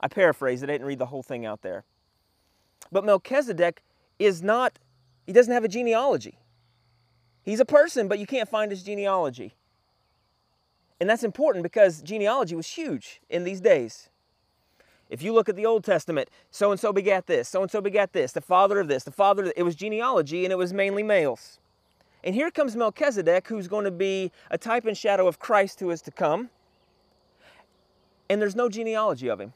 I 0.00 0.08
paraphrase 0.08 0.62
it, 0.62 0.70
I 0.70 0.72
didn't 0.72 0.86
read 0.86 0.98
the 0.98 1.06
whole 1.06 1.22
thing 1.22 1.44
out 1.44 1.62
there. 1.62 1.84
But 2.90 3.04
Melchizedek 3.04 3.82
is 4.18 4.42
not, 4.42 4.78
he 5.26 5.32
doesn't 5.32 5.52
have 5.52 5.64
a 5.64 5.68
genealogy. 5.68 6.38
He's 7.42 7.60
a 7.60 7.64
person, 7.64 8.08
but 8.08 8.18
you 8.18 8.26
can't 8.26 8.48
find 8.48 8.70
his 8.70 8.82
genealogy. 8.82 9.54
And 11.00 11.08
that's 11.08 11.22
important 11.22 11.62
because 11.62 12.02
genealogy 12.02 12.54
was 12.54 12.66
huge 12.66 13.20
in 13.30 13.44
these 13.44 13.60
days. 13.60 14.08
If 15.10 15.22
you 15.22 15.32
look 15.32 15.48
at 15.48 15.56
the 15.56 15.64
Old 15.64 15.84
Testament, 15.84 16.28
so 16.50 16.70
and 16.70 16.78
so 16.78 16.92
begat 16.92 17.26
this, 17.26 17.48
so 17.48 17.62
and 17.62 17.70
so 17.70 17.80
begat 17.80 18.12
this, 18.12 18.32
the 18.32 18.40
father 18.40 18.78
of 18.78 18.88
this, 18.88 19.04
the 19.04 19.10
father 19.10 19.44
of 19.44 19.52
it 19.56 19.62
was 19.62 19.74
genealogy 19.74 20.44
and 20.44 20.52
it 20.52 20.56
was 20.56 20.72
mainly 20.72 21.02
males. 21.02 21.58
And 22.24 22.34
here 22.34 22.50
comes 22.50 22.76
Melchizedek, 22.76 23.46
who's 23.48 23.68
going 23.68 23.84
to 23.84 23.90
be 23.90 24.32
a 24.50 24.58
type 24.58 24.84
and 24.84 24.96
shadow 24.96 25.26
of 25.26 25.38
Christ 25.38 25.80
who 25.80 25.90
is 25.90 26.02
to 26.02 26.10
come. 26.10 26.50
And 28.28 28.42
there's 28.42 28.56
no 28.56 28.68
genealogy 28.68 29.28
of 29.30 29.40
him. 29.40 29.54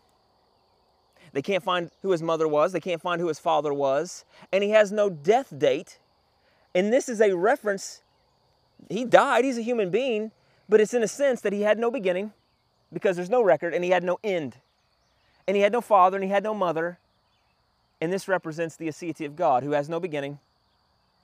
They 1.33 1.43
can't 1.43 1.63
find 1.63 1.91
who 2.03 2.13
his 2.13 2.23
mother 2.23 2.47
was, 2.47 2.73
they 2.73 2.81
can't 2.81 3.01
find 3.01 3.21
who 3.21 3.29
his 3.29 3.39
father 3.39 3.75
was, 3.75 4.25
and 4.53 4.63
he 4.63 4.71
has 4.71 4.93
no 4.93 5.11
death 5.11 5.53
date. 5.59 5.99
And 6.75 6.93
this 6.93 7.09
is 7.09 7.21
a 7.21 7.35
reference. 7.35 8.03
He 8.89 9.05
died, 9.05 9.45
he's 9.45 9.59
a 9.59 9.63
human 9.63 9.91
being, 9.91 10.31
but 10.73 10.81
it's 10.81 10.95
in 10.95 11.03
a 11.03 11.09
sense 11.09 11.43
that 11.43 11.53
he 11.53 11.61
had 11.61 11.79
no 11.79 11.91
beginning 11.91 12.33
because 12.91 13.15
there's 13.15 13.29
no 13.29 13.43
record 13.43 13.75
and 13.75 13.85
he 13.85 13.91
had 13.91 14.03
no 14.03 14.19
end. 14.25 14.57
And 15.47 15.55
he 15.55 15.63
had 15.63 15.71
no 15.71 15.83
father 15.83 16.17
and 16.17 16.25
he 16.25 16.31
had 16.31 16.43
no 16.43 16.55
mother. 16.55 16.99
And 18.01 18.11
this 18.11 18.27
represents 18.27 18.75
the 18.77 18.89
aseity 18.89 19.27
of 19.27 19.37
God, 19.37 19.65
who 19.65 19.73
has 19.73 19.91
no 19.91 20.01
beginning, 20.01 20.39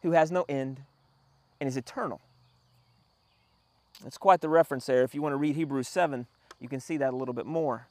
who 0.03 0.11
has 0.11 0.31
no 0.31 0.45
end, 0.51 0.83
and 1.59 1.67
is 1.67 1.79
eternal. 1.79 2.21
That's 4.03 4.19
quite 4.19 4.43
the 4.43 4.51
reference 4.51 4.85
there. 4.85 5.03
If 5.03 5.15
you 5.15 5.23
want 5.23 5.33
to 5.33 5.39
read 5.39 5.57
Hebrews 5.57 5.89
7, 5.89 6.27
you 6.61 6.69
can 6.69 6.79
see 6.79 6.99
that 6.99 7.15
a 7.15 7.17
little 7.17 7.33
bit 7.33 7.47
more. 7.47 7.87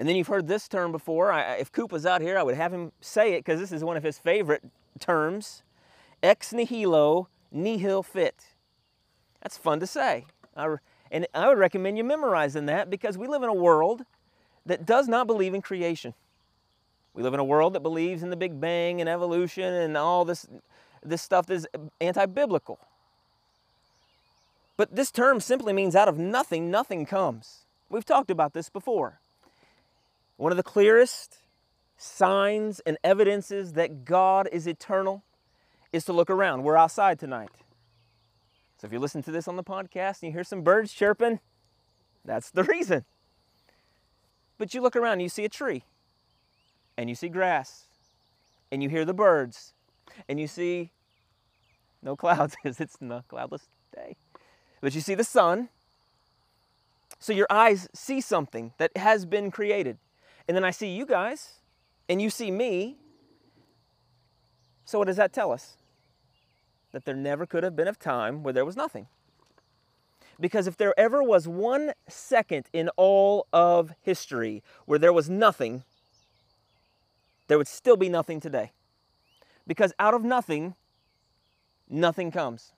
And 0.00 0.08
then 0.08 0.16
you've 0.16 0.26
heard 0.26 0.48
this 0.48 0.66
term 0.66 0.90
before. 0.90 1.30
I, 1.30 1.58
if 1.58 1.70
Coop 1.70 1.92
was 1.92 2.04
out 2.04 2.22
here, 2.22 2.36
I 2.36 2.42
would 2.42 2.56
have 2.56 2.74
him 2.74 2.90
say 3.00 3.34
it 3.34 3.44
because 3.44 3.60
this 3.60 3.70
is 3.70 3.84
one 3.84 3.96
of 3.96 4.02
his 4.02 4.18
favorite 4.18 4.64
terms 4.98 5.62
ex 6.24 6.52
nihilo 6.52 7.28
nihil 7.52 8.02
fit. 8.02 8.51
That's 9.42 9.56
fun 9.56 9.80
to 9.80 9.86
say. 9.86 10.24
I, 10.56 10.76
and 11.10 11.26
I 11.34 11.48
would 11.48 11.58
recommend 11.58 11.98
you 11.98 12.04
memorizing 12.04 12.66
that 12.66 12.88
because 12.88 13.18
we 13.18 13.26
live 13.26 13.42
in 13.42 13.48
a 13.48 13.54
world 13.54 14.04
that 14.64 14.86
does 14.86 15.08
not 15.08 15.26
believe 15.26 15.54
in 15.54 15.62
creation. 15.62 16.14
We 17.14 17.22
live 17.22 17.34
in 17.34 17.40
a 17.40 17.44
world 17.44 17.74
that 17.74 17.80
believes 17.80 18.22
in 18.22 18.30
the 18.30 18.36
Big 18.36 18.60
Bang 18.60 19.00
and 19.00 19.08
evolution 19.08 19.64
and 19.64 19.96
all 19.96 20.24
this, 20.24 20.46
this 21.02 21.20
stuff 21.20 21.46
that 21.46 21.54
is 21.54 21.66
anti 22.00 22.24
biblical. 22.26 22.78
But 24.76 24.96
this 24.96 25.10
term 25.10 25.40
simply 25.40 25.72
means 25.72 25.94
out 25.94 26.08
of 26.08 26.18
nothing, 26.18 26.70
nothing 26.70 27.04
comes. 27.04 27.66
We've 27.90 28.04
talked 28.04 28.30
about 28.30 28.54
this 28.54 28.70
before. 28.70 29.20
One 30.38 30.50
of 30.50 30.56
the 30.56 30.62
clearest 30.62 31.38
signs 31.98 32.80
and 32.80 32.96
evidences 33.04 33.74
that 33.74 34.04
God 34.04 34.48
is 34.50 34.66
eternal 34.66 35.22
is 35.92 36.04
to 36.06 36.12
look 36.12 36.30
around. 36.30 36.62
We're 36.62 36.76
outside 36.76 37.18
tonight. 37.18 37.50
So 38.82 38.86
if 38.86 38.92
you 38.92 38.98
listen 38.98 39.22
to 39.22 39.30
this 39.30 39.46
on 39.46 39.54
the 39.54 39.62
podcast 39.62 40.22
and 40.22 40.30
you 40.30 40.32
hear 40.32 40.42
some 40.42 40.62
birds 40.62 40.92
chirping, 40.92 41.38
that's 42.24 42.50
the 42.50 42.64
reason. 42.64 43.04
But 44.58 44.74
you 44.74 44.80
look 44.80 44.96
around 44.96 45.12
and 45.12 45.22
you 45.22 45.28
see 45.28 45.44
a 45.44 45.48
tree, 45.48 45.84
and 46.96 47.08
you 47.08 47.14
see 47.14 47.28
grass, 47.28 47.84
and 48.72 48.82
you 48.82 48.88
hear 48.88 49.04
the 49.04 49.14
birds, 49.14 49.72
and 50.28 50.40
you 50.40 50.48
see 50.48 50.90
no 52.02 52.16
clouds 52.16 52.56
because 52.60 52.80
it's 52.80 52.96
a 53.00 53.22
cloudless 53.28 53.68
day. 53.94 54.16
But 54.80 54.96
you 54.96 55.00
see 55.00 55.14
the 55.14 55.22
sun. 55.22 55.68
So 57.20 57.32
your 57.32 57.46
eyes 57.50 57.88
see 57.94 58.20
something 58.20 58.72
that 58.78 58.96
has 58.96 59.26
been 59.26 59.52
created. 59.52 59.96
And 60.48 60.56
then 60.56 60.64
I 60.64 60.72
see 60.72 60.88
you 60.88 61.06
guys, 61.06 61.60
and 62.08 62.20
you 62.20 62.30
see 62.30 62.50
me. 62.50 62.96
So 64.84 64.98
what 64.98 65.06
does 65.06 65.18
that 65.18 65.32
tell 65.32 65.52
us? 65.52 65.76
That 66.92 67.04
there 67.04 67.16
never 67.16 67.46
could 67.46 67.64
have 67.64 67.74
been 67.74 67.88
a 67.88 67.94
time 67.94 68.42
where 68.42 68.52
there 68.52 68.64
was 68.64 68.76
nothing. 68.76 69.06
Because 70.38 70.66
if 70.66 70.76
there 70.76 70.98
ever 70.98 71.22
was 71.22 71.46
one 71.46 71.92
second 72.08 72.66
in 72.72 72.88
all 72.96 73.46
of 73.52 73.92
history 74.02 74.62
where 74.86 74.98
there 74.98 75.12
was 75.12 75.28
nothing, 75.28 75.84
there 77.48 77.58
would 77.58 77.68
still 77.68 77.96
be 77.96 78.08
nothing 78.08 78.40
today. 78.40 78.72
Because 79.66 79.92
out 79.98 80.14
of 80.14 80.24
nothing, 80.24 80.74
nothing 81.88 82.30
comes. 82.30 82.72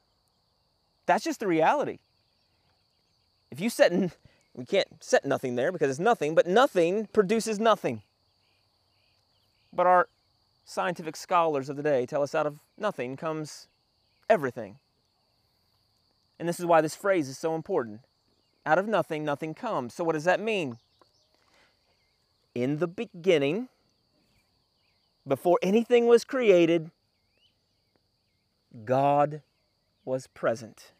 That's 1.06 1.24
just 1.24 1.40
the 1.40 1.46
reality. 1.46 1.98
If 3.50 3.60
you 3.60 3.70
set, 3.70 3.92
in, 3.92 4.10
we 4.52 4.64
can't 4.64 4.88
set 5.00 5.24
nothing 5.24 5.54
there 5.54 5.72
because 5.72 5.90
it's 5.90 6.00
nothing, 6.00 6.34
but 6.34 6.46
nothing 6.46 7.06
produces 7.12 7.58
nothing. 7.58 8.02
But 9.72 9.86
our 9.86 10.08
scientific 10.64 11.16
scholars 11.16 11.68
of 11.68 11.76
the 11.76 11.82
day 11.82 12.06
tell 12.06 12.22
us 12.22 12.34
out 12.34 12.46
of 12.46 12.58
nothing 12.78 13.16
comes 13.16 13.68
everything. 14.30 14.78
And 16.38 16.48
this 16.48 16.60
is 16.60 16.66
why 16.66 16.80
this 16.80 16.96
phrase 16.96 17.28
is 17.28 17.38
so 17.38 17.54
important. 17.54 18.00
Out 18.66 18.78
of 18.78 18.88
nothing, 18.88 19.24
nothing 19.24 19.54
comes. 19.54 19.94
So, 19.94 20.04
what 20.04 20.12
does 20.14 20.24
that 20.24 20.40
mean? 20.40 20.78
In 22.54 22.78
the 22.78 22.88
beginning, 22.88 23.68
before 25.26 25.58
anything 25.62 26.06
was 26.06 26.24
created, 26.24 26.90
God 28.84 29.42
was 30.04 30.26
present. 30.28 30.92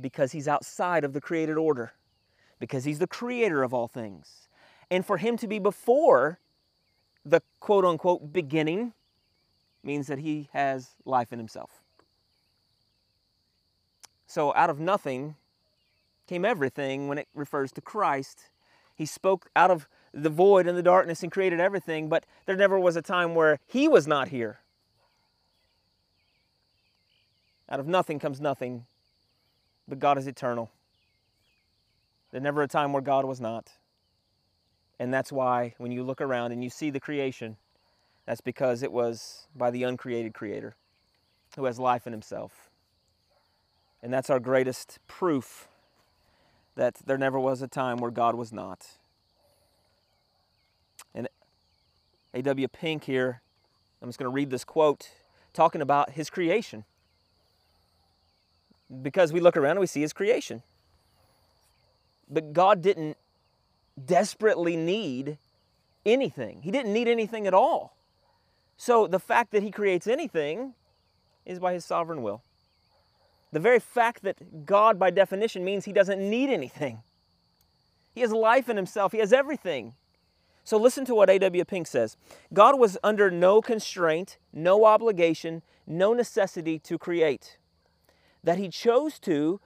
because 0.00 0.32
he's 0.32 0.48
outside 0.48 1.04
of 1.04 1.12
the 1.12 1.20
created 1.20 1.56
order, 1.56 1.92
because 2.58 2.84
he's 2.84 2.98
the 2.98 3.06
creator 3.06 3.62
of 3.62 3.72
all 3.74 3.88
things. 3.88 4.48
And 4.90 5.06
for 5.06 5.18
him 5.18 5.36
to 5.38 5.48
be 5.48 5.58
before 5.58 6.40
the 7.24 7.42
quote 7.60 7.84
unquote 7.84 8.32
beginning 8.32 8.92
means 9.84 10.06
that 10.06 10.18
he 10.18 10.48
has 10.52 10.90
life 11.04 11.32
in 11.32 11.38
himself. 11.38 11.82
So 14.26 14.54
out 14.54 14.70
of 14.70 14.80
nothing 14.80 15.36
came 16.26 16.44
everything 16.44 17.08
when 17.08 17.18
it 17.18 17.28
refers 17.34 17.70
to 17.72 17.80
Christ. 17.80 18.50
He 18.94 19.06
spoke 19.06 19.48
out 19.54 19.70
of 19.70 19.88
the 20.12 20.30
void 20.30 20.66
and 20.66 20.78
the 20.78 20.82
darkness 20.82 21.22
and 21.22 21.30
created 21.30 21.60
everything, 21.60 22.08
but 22.08 22.24
there 22.46 22.56
never 22.56 22.78
was 22.78 22.96
a 22.96 23.02
time 23.02 23.34
where 23.34 23.58
he 23.66 23.88
was 23.88 24.06
not 24.06 24.28
here. 24.28 24.60
Out 27.68 27.80
of 27.80 27.86
nothing 27.86 28.18
comes 28.18 28.40
nothing, 28.40 28.86
but 29.88 29.98
God 29.98 30.18
is 30.18 30.26
eternal. 30.26 30.70
There's 32.30 32.42
never 32.42 32.62
a 32.62 32.68
time 32.68 32.92
where 32.92 33.02
God 33.02 33.24
was 33.24 33.40
not. 33.40 33.70
And 34.98 35.12
that's 35.12 35.32
why 35.32 35.74
when 35.78 35.92
you 35.92 36.02
look 36.02 36.20
around 36.20 36.52
and 36.52 36.62
you 36.62 36.70
see 36.70 36.90
the 36.90 37.00
creation, 37.00 37.56
that's 38.26 38.40
because 38.40 38.82
it 38.82 38.92
was 38.92 39.46
by 39.54 39.70
the 39.70 39.82
uncreated 39.82 40.34
Creator 40.34 40.76
who 41.56 41.64
has 41.64 41.78
life 41.78 42.06
in 42.06 42.12
Himself. 42.12 42.70
And 44.02 44.12
that's 44.12 44.30
our 44.30 44.40
greatest 44.40 44.98
proof 45.06 45.68
that 46.76 46.96
there 47.06 47.18
never 47.18 47.38
was 47.38 47.62
a 47.62 47.68
time 47.68 47.98
where 47.98 48.10
God 48.10 48.34
was 48.34 48.52
not. 48.52 48.86
And 51.14 51.28
A.W. 52.34 52.68
Pink 52.68 53.04
here, 53.04 53.40
I'm 54.02 54.08
just 54.08 54.18
going 54.18 54.30
to 54.30 54.34
read 54.34 54.50
this 54.50 54.64
quote 54.64 55.10
talking 55.52 55.80
about 55.80 56.10
his 56.10 56.28
creation. 56.28 56.84
Because 59.02 59.32
we 59.32 59.40
look 59.40 59.56
around 59.56 59.72
and 59.72 59.80
we 59.80 59.86
see 59.86 60.02
his 60.02 60.12
creation. 60.12 60.62
But 62.28 62.52
God 62.52 62.82
didn't 62.82 63.16
desperately 64.04 64.76
need 64.76 65.38
anything, 66.04 66.60
He 66.62 66.70
didn't 66.70 66.92
need 66.92 67.08
anything 67.08 67.46
at 67.46 67.54
all. 67.54 67.96
So 68.76 69.06
the 69.06 69.18
fact 69.18 69.52
that 69.52 69.62
He 69.62 69.70
creates 69.70 70.06
anything 70.06 70.74
is 71.44 71.58
by 71.58 71.72
His 71.72 71.84
sovereign 71.84 72.22
will. 72.22 72.42
The 73.52 73.60
very 73.60 73.78
fact 73.78 74.22
that 74.22 74.66
God, 74.66 74.98
by 74.98 75.10
definition, 75.10 75.64
means 75.64 75.84
He 75.84 75.92
doesn't 75.92 76.20
need 76.20 76.50
anything. 76.50 77.02
He 78.14 78.20
has 78.20 78.32
life 78.32 78.68
in 78.68 78.76
Himself, 78.76 79.12
He 79.12 79.18
has 79.18 79.32
everything. 79.32 79.94
So 80.66 80.78
listen 80.78 81.04
to 81.04 81.14
what 81.14 81.28
A.W. 81.28 81.64
Pink 81.66 81.86
says 81.86 82.16
God 82.52 82.78
was 82.78 82.96
under 83.04 83.30
no 83.30 83.60
constraint, 83.60 84.38
no 84.52 84.84
obligation, 84.86 85.62
no 85.86 86.14
necessity 86.14 86.78
to 86.80 86.98
create. 86.98 87.58
That 88.42 88.58
He 88.58 88.68
chose 88.68 89.18
to 89.20 89.60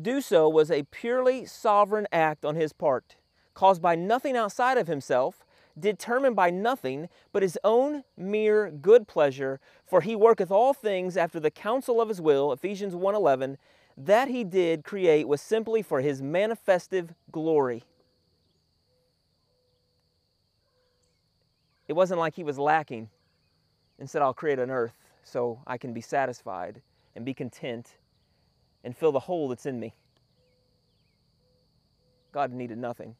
do 0.00 0.20
so 0.20 0.48
was 0.48 0.70
a 0.70 0.84
purely 0.84 1.46
sovereign 1.46 2.06
act 2.12 2.44
on 2.44 2.54
His 2.54 2.72
part 2.72 3.16
caused 3.56 3.82
by 3.82 3.96
nothing 3.96 4.36
outside 4.36 4.78
of 4.78 4.86
himself, 4.86 5.44
determined 5.78 6.36
by 6.36 6.50
nothing 6.50 7.08
but 7.32 7.42
his 7.42 7.58
own 7.62 8.04
mere 8.16 8.70
good 8.70 9.06
pleasure, 9.06 9.60
for 9.84 10.00
he 10.00 10.16
worketh 10.16 10.50
all 10.50 10.72
things 10.72 11.16
after 11.16 11.38
the 11.38 11.50
counsel 11.50 12.00
of 12.00 12.08
his 12.08 12.20
will, 12.20 12.52
Ephesians 12.52 12.94
1:11, 12.94 13.58
that 13.96 14.28
he 14.28 14.44
did 14.44 14.84
create 14.84 15.28
was 15.28 15.40
simply 15.40 15.82
for 15.82 16.00
his 16.00 16.22
manifestive 16.22 17.14
glory. 17.30 17.84
It 21.88 21.94
wasn't 21.94 22.20
like 22.20 22.34
he 22.34 22.44
was 22.44 22.58
lacking 22.58 23.10
and 23.98 24.10
said, 24.10 24.22
I'll 24.22 24.34
create 24.34 24.58
an 24.58 24.70
earth 24.70 24.96
so 25.22 25.60
I 25.66 25.78
can 25.78 25.92
be 25.92 26.00
satisfied 26.00 26.82
and 27.14 27.24
be 27.24 27.32
content 27.32 27.96
and 28.82 28.96
fill 28.96 29.12
the 29.12 29.20
hole 29.20 29.48
that's 29.48 29.66
in 29.66 29.78
me. 29.78 29.94
God 32.32 32.52
needed 32.52 32.78
nothing 32.78 33.16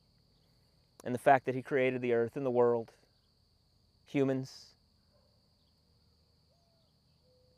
and 1.04 1.14
the 1.14 1.18
fact 1.18 1.46
that 1.46 1.54
He 1.54 1.62
created 1.62 2.00
the 2.00 2.12
earth 2.12 2.36
and 2.36 2.44
the 2.44 2.50
world, 2.50 2.92
humans. 4.04 4.66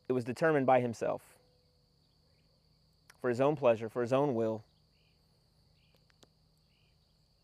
It 0.09 0.13
was 0.13 0.25
determined 0.25 0.67
by 0.67 0.81
Himself 0.81 1.23
for 3.21 3.29
His 3.29 3.41
own 3.41 3.57
pleasure, 3.57 3.89
for 3.89 4.03
His 4.03 4.13
own 4.13 4.35
will. 4.35 4.65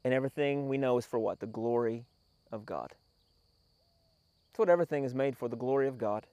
And 0.04 0.12
everything 0.12 0.68
we 0.68 0.78
know 0.78 0.98
is 0.98 1.06
for 1.06 1.18
what? 1.18 1.40
The 1.40 1.46
glory 1.46 2.04
of 2.52 2.66
God. 2.66 2.92
That's 4.48 4.58
what 4.58 4.68
everything 4.68 5.04
is 5.04 5.14
made 5.14 5.36
for, 5.36 5.48
the 5.48 5.56
glory 5.56 5.88
of 5.88 5.98
God. 5.98 6.26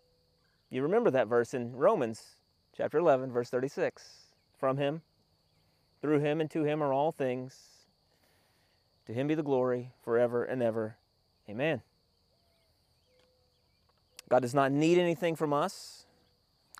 You 0.70 0.84
remember 0.84 1.10
that 1.12 1.28
verse 1.28 1.54
in 1.54 1.76
Romans 1.76 2.36
chapter 2.76 2.98
11, 2.98 3.32
verse 3.32 3.50
36. 3.50 4.28
From 4.58 4.78
Him, 4.78 5.02
through 6.02 6.20
Him, 6.20 6.40
and 6.40 6.52
to 6.52 6.64
Him 6.64 6.84
are 6.84 6.94
all 6.94 7.12
things 7.12 7.81
to 9.12 9.20
him 9.20 9.28
be 9.28 9.36
the 9.36 9.44
glory 9.44 9.92
forever 10.04 10.44
and 10.44 10.64
ever. 10.64 10.96
Amen. 11.50 11.82
God 14.30 14.42
does 14.42 14.54
not 14.54 14.72
need 14.72 14.98
anything 14.98 15.36
from 15.36 15.52
us 15.52 16.06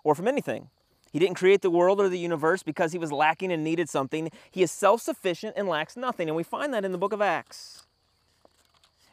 or 0.04 0.16
from 0.16 0.28
anything. 0.28 0.70
He 1.12 1.20
didn't 1.20 1.36
create 1.36 1.62
the 1.62 1.70
world 1.70 2.00
or 2.00 2.08
the 2.08 2.18
universe 2.18 2.64
because 2.64 2.94
he 2.94 2.98
was 2.98 3.12
lacking 3.12 3.52
and 3.52 3.64
needed 3.64 3.90
something. 3.90 4.30
He 4.50 4.64
is 4.64 4.72
self 4.72 5.02
sufficient 5.02 5.56
and 5.58 5.68
lacks 5.68 5.98
nothing. 5.98 6.30
And 6.30 6.38
we 6.38 6.44
find 6.44 6.74
that 6.74 6.86
in 6.86 6.94
the 6.94 6.98
book 6.98 7.12
of 7.12 7.22
Acts. 7.22 7.86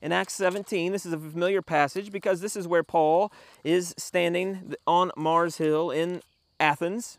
In 0.00 0.12
Acts 0.12 0.34
17, 0.34 0.92
this 0.92 1.04
is 1.04 1.12
a 1.12 1.18
familiar 1.18 1.60
passage 1.60 2.12
because 2.12 2.40
this 2.40 2.54
is 2.54 2.68
where 2.68 2.84
Paul 2.84 3.32
is 3.64 3.96
standing 3.98 4.74
on 4.86 5.10
Mars 5.16 5.56
Hill 5.56 5.90
in 5.90 6.22
Athens. 6.60 7.18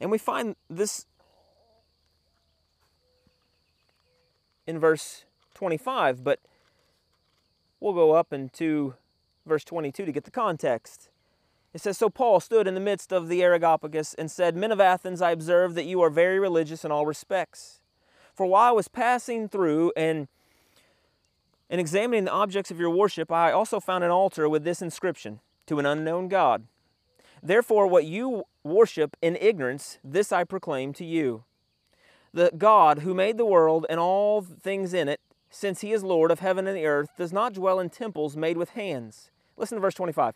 And 0.00 0.10
we 0.10 0.18
find 0.18 0.56
this 0.68 1.06
in 4.66 4.78
verse 4.78 5.24
25, 5.54 6.22
but 6.24 6.40
we'll 7.80 7.92
go 7.92 8.12
up 8.12 8.32
into 8.32 8.94
verse 9.46 9.64
22 9.64 10.04
to 10.04 10.12
get 10.12 10.24
the 10.24 10.30
context. 10.30 11.08
It 11.72 11.80
says, 11.80 11.98
So 11.98 12.08
Paul 12.08 12.40
stood 12.40 12.66
in 12.66 12.74
the 12.74 12.80
midst 12.80 13.12
of 13.12 13.28
the 13.28 13.42
Areopagus 13.42 14.14
and 14.14 14.30
said, 14.30 14.56
Men 14.56 14.72
of 14.72 14.80
Athens, 14.80 15.22
I 15.22 15.30
observe 15.30 15.74
that 15.74 15.84
you 15.84 16.00
are 16.00 16.10
very 16.10 16.38
religious 16.38 16.84
in 16.84 16.90
all 16.90 17.06
respects. 17.06 17.80
For 18.34 18.46
while 18.46 18.70
I 18.70 18.72
was 18.72 18.88
passing 18.88 19.48
through 19.48 19.92
and, 19.96 20.28
and 21.70 21.80
examining 21.80 22.24
the 22.24 22.32
objects 22.32 22.70
of 22.70 22.80
your 22.80 22.90
worship, 22.90 23.30
I 23.30 23.52
also 23.52 23.80
found 23.80 24.04
an 24.04 24.10
altar 24.10 24.48
with 24.48 24.64
this 24.64 24.82
inscription 24.82 25.40
To 25.66 25.78
an 25.78 25.86
unknown 25.86 26.28
God. 26.28 26.64
Therefore, 27.42 27.86
what 27.86 28.04
you 28.04 28.44
worship 28.64 29.16
in 29.22 29.36
ignorance, 29.36 29.98
this 30.02 30.32
I 30.32 30.44
proclaim 30.44 30.92
to 30.94 31.04
you 31.04 31.44
the 32.36 32.52
God 32.56 32.98
who 32.98 33.14
made 33.14 33.38
the 33.38 33.46
world 33.46 33.86
and 33.88 33.98
all 33.98 34.42
things 34.42 34.92
in 34.92 35.08
it, 35.08 35.20
since 35.48 35.80
he 35.80 35.92
is 35.92 36.04
Lord 36.04 36.30
of 36.30 36.40
heaven 36.40 36.66
and 36.66 36.76
the 36.76 36.84
earth, 36.84 37.08
does 37.16 37.32
not 37.32 37.54
dwell 37.54 37.80
in 37.80 37.88
temples 37.88 38.36
made 38.36 38.58
with 38.58 38.70
hands. 38.70 39.30
Listen 39.56 39.76
to 39.76 39.80
verse 39.80 39.94
25. 39.94 40.34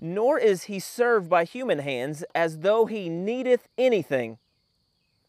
Nor 0.00 0.38
is 0.40 0.64
he 0.64 0.80
served 0.80 1.30
by 1.30 1.44
human 1.44 1.78
hands 1.78 2.24
as 2.34 2.58
though 2.58 2.86
he 2.86 3.08
needeth 3.08 3.68
anything. 3.78 4.38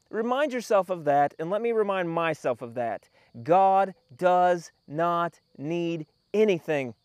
Remind 0.10 0.53
yourself 0.53 0.89
of 0.89 1.06
that, 1.06 1.36
and 1.38 1.51
let 1.51 1.62
me 1.62 1.71
remind 1.71 2.10
myself 2.10 2.63
of 2.63 2.73
that. 2.73 3.10
God 3.43 3.93
does 4.17 4.71
not 4.88 5.39
need 5.56 6.08
anything. 6.34 6.95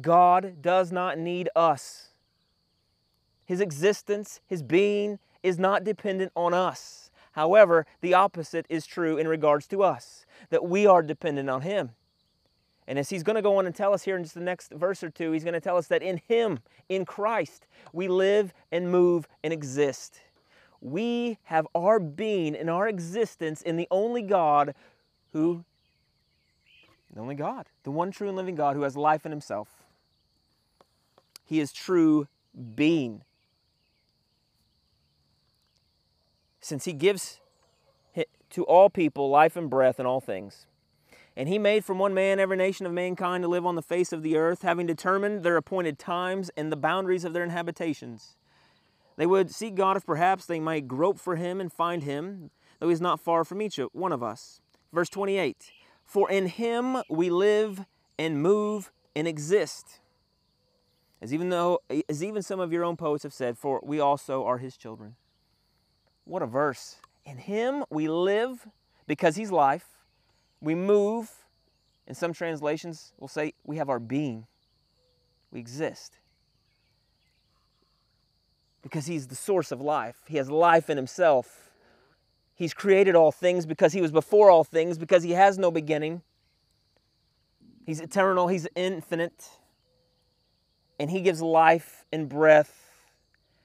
God 0.00 0.62
does 0.62 0.90
not 0.90 1.18
need 1.18 1.50
us. 1.54 2.08
His 3.44 3.60
existence, 3.60 4.40
his 4.46 4.62
being, 4.62 5.18
is 5.42 5.58
not 5.58 5.84
dependent 5.84 6.32
on 6.34 6.54
us. 6.54 7.01
However, 7.32 7.86
the 8.00 8.14
opposite 8.14 8.66
is 8.68 8.86
true 8.86 9.16
in 9.16 9.26
regards 9.26 9.66
to 9.68 9.82
us, 9.82 10.26
that 10.50 10.64
we 10.64 10.86
are 10.86 11.02
dependent 11.02 11.50
on 11.50 11.62
Him. 11.62 11.90
And 12.86 12.98
as 12.98 13.10
He's 13.10 13.22
going 13.22 13.36
to 13.36 13.42
go 13.42 13.58
on 13.58 13.66
and 13.66 13.74
tell 13.74 13.94
us 13.94 14.02
here 14.02 14.16
in 14.16 14.22
just 14.22 14.34
the 14.34 14.40
next 14.40 14.72
verse 14.72 15.02
or 15.02 15.10
two, 15.10 15.32
He's 15.32 15.44
going 15.44 15.54
to 15.54 15.60
tell 15.60 15.76
us 15.76 15.86
that 15.88 16.02
in 16.02 16.20
Him, 16.28 16.60
in 16.88 17.04
Christ, 17.04 17.66
we 17.92 18.08
live 18.08 18.52
and 18.70 18.90
move 18.90 19.26
and 19.42 19.52
exist. 19.52 20.20
We 20.80 21.38
have 21.44 21.66
our 21.74 21.98
being 21.98 22.54
and 22.54 22.68
our 22.68 22.88
existence 22.88 23.62
in 23.62 23.76
the 23.76 23.88
only 23.90 24.22
God 24.22 24.74
who, 25.32 25.64
the 27.14 27.20
only 27.20 27.36
God, 27.36 27.66
the 27.84 27.90
one 27.90 28.10
true 28.10 28.28
and 28.28 28.36
living 28.36 28.56
God 28.56 28.76
who 28.76 28.82
has 28.82 28.96
life 28.96 29.24
in 29.24 29.32
Himself. 29.32 29.68
He 31.44 31.60
is 31.60 31.72
true 31.72 32.28
being. 32.74 33.22
Since 36.62 36.86
he 36.86 36.94
gives 36.94 37.40
to 38.52 38.64
all 38.64 38.90
people 38.90 39.28
life 39.30 39.56
and 39.56 39.68
breath 39.68 39.98
and 39.98 40.06
all 40.06 40.20
things. 40.20 40.66
And 41.36 41.48
he 41.48 41.58
made 41.58 41.84
from 41.84 41.98
one 41.98 42.12
man 42.12 42.38
every 42.38 42.56
nation 42.56 42.84
of 42.84 42.92
mankind 42.92 43.42
to 43.42 43.48
live 43.48 43.64
on 43.64 43.74
the 43.74 43.82
face 43.82 44.12
of 44.12 44.22
the 44.22 44.36
earth, 44.36 44.62
having 44.62 44.86
determined 44.86 45.42
their 45.42 45.56
appointed 45.56 45.98
times 45.98 46.50
and 46.56 46.70
the 46.70 46.76
boundaries 46.76 47.24
of 47.24 47.32
their 47.32 47.46
inhabitations. 47.46 48.36
They 49.16 49.26
would 49.26 49.50
seek 49.50 49.74
God 49.74 49.96
if 49.96 50.04
perhaps 50.04 50.44
they 50.44 50.60
might 50.60 50.86
grope 50.86 51.18
for 51.18 51.36
him 51.36 51.60
and 51.60 51.72
find 51.72 52.02
him, 52.02 52.50
though 52.78 52.88
he 52.88 52.92
is 52.92 53.00
not 53.00 53.20
far 53.20 53.44
from 53.44 53.62
each 53.62 53.80
one 53.92 54.12
of 54.12 54.22
us. 54.22 54.60
Verse 54.92 55.08
28 55.08 55.72
For 56.04 56.30
in 56.30 56.46
him 56.46 56.98
we 57.08 57.30
live 57.30 57.86
and 58.18 58.42
move 58.42 58.92
and 59.16 59.26
exist. 59.26 60.00
As 61.22 61.32
even 61.32 61.48
though 61.48 61.80
as 62.08 62.22
even 62.22 62.42
some 62.42 62.60
of 62.60 62.72
your 62.72 62.84
own 62.84 62.96
poets 62.96 63.22
have 63.22 63.32
said, 63.32 63.56
for 63.56 63.80
we 63.82 64.00
also 64.00 64.44
are 64.44 64.58
his 64.58 64.76
children. 64.76 65.16
What 66.24 66.42
a 66.42 66.46
verse. 66.46 66.96
In 67.24 67.36
him 67.36 67.84
we 67.90 68.08
live 68.08 68.66
because 69.06 69.36
he's 69.36 69.50
life. 69.50 69.86
We 70.60 70.74
move. 70.74 71.30
In 72.06 72.14
some 72.14 72.32
translations 72.32 73.12
will 73.18 73.28
say 73.28 73.54
we 73.64 73.76
have 73.76 73.88
our 73.88 74.00
being. 74.00 74.46
We 75.50 75.60
exist. 75.60 76.18
Because 78.82 79.06
he's 79.06 79.28
the 79.28 79.36
source 79.36 79.70
of 79.70 79.80
life. 79.80 80.16
He 80.26 80.36
has 80.38 80.50
life 80.50 80.90
in 80.90 80.96
himself. 80.96 81.70
He's 82.54 82.74
created 82.74 83.14
all 83.14 83.32
things 83.32 83.66
because 83.66 83.92
he 83.92 84.00
was 84.00 84.10
before 84.10 84.50
all 84.50 84.64
things, 84.64 84.98
because 84.98 85.22
he 85.22 85.32
has 85.32 85.58
no 85.58 85.70
beginning. 85.70 86.22
He's 87.86 88.00
eternal, 88.00 88.48
he's 88.48 88.66
infinite. 88.74 89.48
And 90.98 91.10
he 91.10 91.20
gives 91.20 91.40
life 91.40 92.04
and 92.12 92.28
breath 92.28 92.74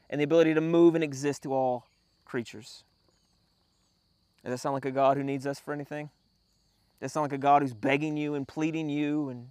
and 0.10 0.20
the 0.22 0.24
ability 0.24 0.54
to 0.54 0.62
move 0.62 0.96
and 0.96 1.04
exist 1.04 1.44
to 1.44 1.54
all 1.54 1.87
creatures. 2.28 2.84
Does 4.44 4.52
that 4.52 4.58
sound 4.60 4.74
like 4.74 4.86
a 4.86 4.92
God 4.92 5.18
who 5.18 5.24
needs 5.24 5.48
us 5.48 5.60
for 5.60 5.74
anything? 5.74 6.10
Does 7.00 7.08
that 7.08 7.10
sound 7.12 7.26
like 7.26 7.34
a 7.34 7.38
God 7.38 7.62
who's 7.62 7.74
begging 7.74 8.18
you 8.18 8.36
and 8.36 8.48
pleading 8.48 8.90
you 8.90 9.30
and 9.30 9.50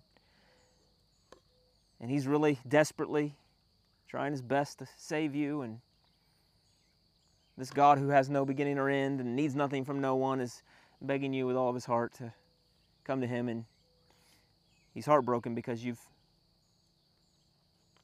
and 1.99 2.11
he's 2.11 2.27
really 2.27 2.59
desperately 2.69 3.35
trying 4.07 4.33
his 4.33 4.43
best 4.43 4.79
to 4.79 4.87
save 4.99 5.35
you 5.35 5.63
and 5.63 5.81
this 7.57 7.71
God 7.71 7.99
who 7.99 8.09
has 8.09 8.29
no 8.29 8.45
beginning 8.45 8.79
or 8.79 8.91
end 8.91 9.19
and 9.19 9.35
needs 9.35 9.55
nothing 9.55 9.85
from 9.85 10.01
no 10.01 10.15
one 10.15 10.41
is 10.41 10.63
begging 11.01 11.33
you 11.33 11.47
with 11.47 11.57
all 11.57 11.71
of 11.71 11.75
his 11.75 11.87
heart 11.87 12.13
to 12.15 12.33
come 13.05 13.23
to 13.23 13.27
him 13.27 13.49
and 13.49 13.65
he's 14.93 15.07
heartbroken 15.07 15.55
because 15.55 15.83
you've 15.83 16.01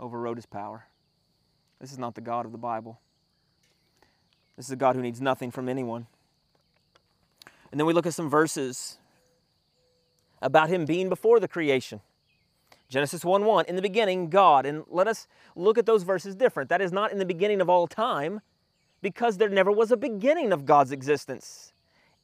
overrode 0.01 0.39
his 0.39 0.47
power. 0.47 0.87
This 1.81 1.93
is 1.93 1.99
not 1.99 2.15
the 2.15 2.21
God 2.21 2.47
of 2.47 2.53
the 2.53 2.59
Bible. 2.59 2.99
This 4.63 4.69
is 4.69 4.75
a 4.75 4.77
God 4.77 4.95
who 4.95 5.03
needs 5.03 5.21
nothing 5.21 5.51
from 5.51 5.69
anyone. 5.69 6.07
And 7.73 7.81
then 7.81 7.85
we 7.85 7.93
look 7.93 8.07
at 8.07 8.15
some 8.15 8.31
verses 8.31 8.97
about 10.41 10.69
him 10.69 10.85
being 10.85 11.09
before 11.09 11.41
the 11.41 11.49
creation. 11.49 12.01
Genesis 12.89 13.25
1 13.25 13.45
1, 13.45 13.65
in 13.65 13.75
the 13.75 13.83
beginning, 13.83 14.31
God. 14.31 14.65
And 14.65 14.85
let 14.87 15.09
us 15.09 15.27
look 15.57 15.79
at 15.79 15.87
those 15.87 16.05
verses 16.05 16.37
different. 16.37 16.69
That 16.69 16.81
is 16.81 16.93
not 16.93 17.11
in 17.11 17.19
the 17.19 17.25
beginning 17.25 17.61
of 17.61 17.69
all 17.69 17.89
time, 17.89 18.41
because 19.01 19.39
there 19.39 19.49
never 19.49 19.73
was 19.73 19.91
a 19.91 19.97
beginning 19.97 20.53
of 20.53 20.65
God's 20.65 20.93
existence. 20.93 21.73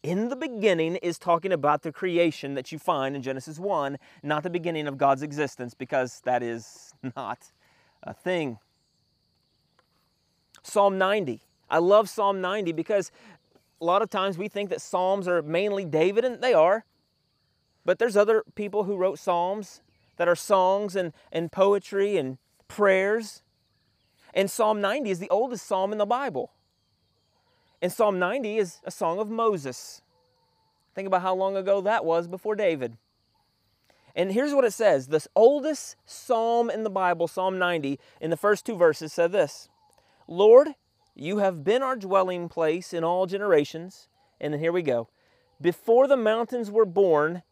In 0.04 0.28
the 0.28 0.36
beginning 0.36 0.94
is 0.94 1.18
talking 1.18 1.52
about 1.52 1.82
the 1.82 1.90
creation 1.90 2.54
that 2.54 2.70
you 2.70 2.78
find 2.78 3.16
in 3.16 3.22
Genesis 3.22 3.58
1, 3.58 3.98
not 4.22 4.44
the 4.44 4.50
beginning 4.50 4.86
of 4.86 4.96
God's 4.96 5.22
existence, 5.22 5.74
because 5.74 6.20
that 6.20 6.44
is 6.44 6.92
not 7.16 7.50
a 8.04 8.14
thing. 8.14 8.58
Psalm 10.62 10.98
90. 10.98 11.42
I 11.70 11.78
love 11.78 12.08
Psalm 12.08 12.40
90 12.40 12.72
because 12.72 13.10
a 13.80 13.84
lot 13.84 14.02
of 14.02 14.10
times 14.10 14.38
we 14.38 14.48
think 14.48 14.70
that 14.70 14.80
Psalms 14.80 15.28
are 15.28 15.42
mainly 15.42 15.84
David, 15.84 16.24
and 16.24 16.42
they 16.42 16.54
are. 16.54 16.84
But 17.84 17.98
there's 17.98 18.16
other 18.16 18.42
people 18.54 18.84
who 18.84 18.96
wrote 18.96 19.18
Psalms 19.18 19.82
that 20.16 20.28
are 20.28 20.36
songs 20.36 20.96
and, 20.96 21.12
and 21.32 21.50
poetry 21.50 22.16
and 22.16 22.38
prayers. 22.66 23.42
And 24.34 24.50
Psalm 24.50 24.80
90 24.80 25.10
is 25.10 25.18
the 25.18 25.30
oldest 25.30 25.66
psalm 25.66 25.92
in 25.92 25.98
the 25.98 26.06
Bible. 26.06 26.52
And 27.80 27.92
Psalm 27.92 28.18
90 28.18 28.58
is 28.58 28.80
a 28.84 28.90
song 28.90 29.20
of 29.20 29.30
Moses. 29.30 30.02
Think 30.94 31.06
about 31.06 31.22
how 31.22 31.34
long 31.34 31.56
ago 31.56 31.80
that 31.80 32.04
was 32.04 32.26
before 32.26 32.56
David. 32.56 32.96
And 34.16 34.32
here's 34.32 34.52
what 34.52 34.64
it 34.64 34.72
says 34.72 35.06
the 35.06 35.24
oldest 35.36 35.96
psalm 36.04 36.70
in 36.70 36.82
the 36.82 36.90
Bible, 36.90 37.28
Psalm 37.28 37.58
90, 37.58 38.00
in 38.20 38.30
the 38.30 38.36
first 38.36 38.66
two 38.66 38.76
verses, 38.76 39.12
said 39.12 39.30
this 39.32 39.68
Lord, 40.26 40.74
you 41.18 41.38
have 41.38 41.64
been 41.64 41.82
our 41.82 41.96
dwelling 41.96 42.48
place 42.48 42.92
in 42.92 43.02
all 43.02 43.26
generations. 43.26 44.08
And 44.40 44.52
then 44.52 44.60
here 44.60 44.72
we 44.72 44.82
go. 44.82 45.08
Before 45.60 46.06
the 46.06 46.16
mountains 46.16 46.70
were 46.70 46.84
born, 46.84 47.42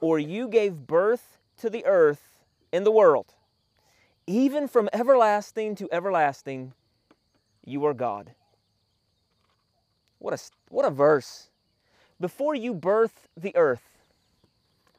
or 0.00 0.18
you 0.18 0.48
gave 0.48 0.86
birth 0.86 1.38
to 1.58 1.68
the 1.68 1.84
earth 1.84 2.40
and 2.72 2.86
the 2.86 2.90
world, 2.90 3.34
even 4.26 4.66
from 4.66 4.88
everlasting 4.92 5.74
to 5.76 5.88
everlasting, 5.92 6.72
you 7.64 7.84
are 7.84 7.92
God. 7.92 8.32
What 10.18 10.32
a, 10.32 10.38
what 10.70 10.86
a 10.86 10.90
verse. 10.90 11.50
Before 12.18 12.54
you 12.54 12.74
birthed 12.74 13.28
the 13.36 13.54
earth, 13.54 13.98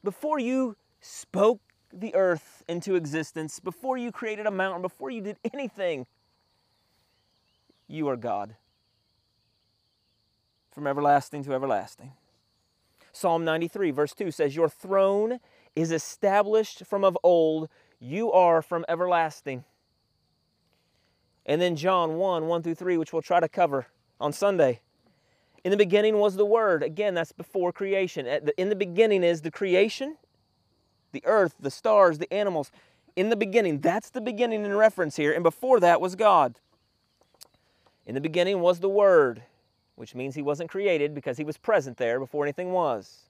before 0.04 0.38
you 0.38 0.76
spoke 1.00 1.60
the 1.92 2.14
earth 2.14 2.62
into 2.68 2.94
existence, 2.94 3.58
before 3.58 3.96
you 3.96 4.12
created 4.12 4.46
a 4.46 4.50
mountain, 4.50 4.82
before 4.82 5.10
you 5.10 5.20
did 5.20 5.38
anything, 5.52 6.06
you 7.92 8.08
are 8.08 8.16
God. 8.16 8.56
From 10.70 10.86
everlasting 10.86 11.44
to 11.44 11.52
everlasting. 11.52 12.12
Psalm 13.12 13.44
93, 13.44 13.90
verse 13.90 14.14
2 14.14 14.30
says, 14.30 14.56
Your 14.56 14.68
throne 14.68 15.38
is 15.76 15.92
established 15.92 16.86
from 16.86 17.04
of 17.04 17.16
old, 17.22 17.68
you 18.00 18.32
are 18.32 18.62
from 18.62 18.84
everlasting. 18.88 19.64
And 21.44 21.60
then 21.60 21.76
John 21.76 22.14
1, 22.16 22.46
1 22.46 22.62
through 22.62 22.74
3, 22.74 22.96
which 22.96 23.12
we'll 23.12 23.22
try 23.22 23.40
to 23.40 23.48
cover 23.48 23.86
on 24.20 24.32
Sunday. 24.32 24.80
In 25.64 25.70
the 25.70 25.76
beginning 25.76 26.18
was 26.18 26.36
the 26.36 26.46
Word. 26.46 26.82
Again, 26.82 27.14
that's 27.14 27.32
before 27.32 27.72
creation. 27.72 28.26
In 28.56 28.68
the 28.68 28.76
beginning 28.76 29.22
is 29.22 29.42
the 29.42 29.50
creation, 29.50 30.16
the 31.12 31.22
earth, 31.24 31.54
the 31.60 31.70
stars, 31.70 32.18
the 32.18 32.32
animals. 32.32 32.70
In 33.14 33.28
the 33.28 33.36
beginning, 33.36 33.80
that's 33.80 34.10
the 34.10 34.20
beginning 34.20 34.64
in 34.64 34.74
reference 34.74 35.16
here. 35.16 35.32
And 35.32 35.42
before 35.42 35.78
that 35.80 36.00
was 36.00 36.16
God. 36.16 36.58
In 38.06 38.14
the 38.14 38.20
beginning 38.20 38.60
was 38.60 38.80
the 38.80 38.88
Word, 38.88 39.42
which 39.94 40.14
means 40.14 40.34
He 40.34 40.42
wasn't 40.42 40.70
created 40.70 41.14
because 41.14 41.38
He 41.38 41.44
was 41.44 41.56
present 41.56 41.96
there 41.96 42.18
before 42.18 42.44
anything 42.44 42.72
was. 42.72 43.28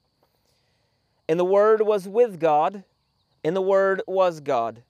And 1.28 1.38
the 1.38 1.44
Word 1.44 1.82
was 1.82 2.08
with 2.08 2.40
God, 2.40 2.84
and 3.44 3.54
the 3.54 3.62
Word 3.62 4.02
was 4.06 4.40
God. 4.40 4.82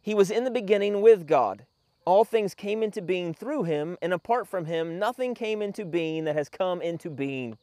He 0.00 0.14
was 0.14 0.30
in 0.30 0.44
the 0.44 0.50
beginning 0.50 1.02
with 1.02 1.26
God. 1.26 1.66
All 2.06 2.24
things 2.24 2.54
came 2.54 2.82
into 2.82 3.02
being 3.02 3.34
through 3.34 3.64
him, 3.64 3.98
and 4.00 4.12
apart 4.12 4.48
from 4.48 4.64
him, 4.64 4.98
nothing 4.98 5.34
came 5.34 5.60
into 5.60 5.84
being 5.84 6.24
that 6.24 6.34
has 6.34 6.48
come 6.48 6.80
into 6.80 7.10
being. 7.10 7.58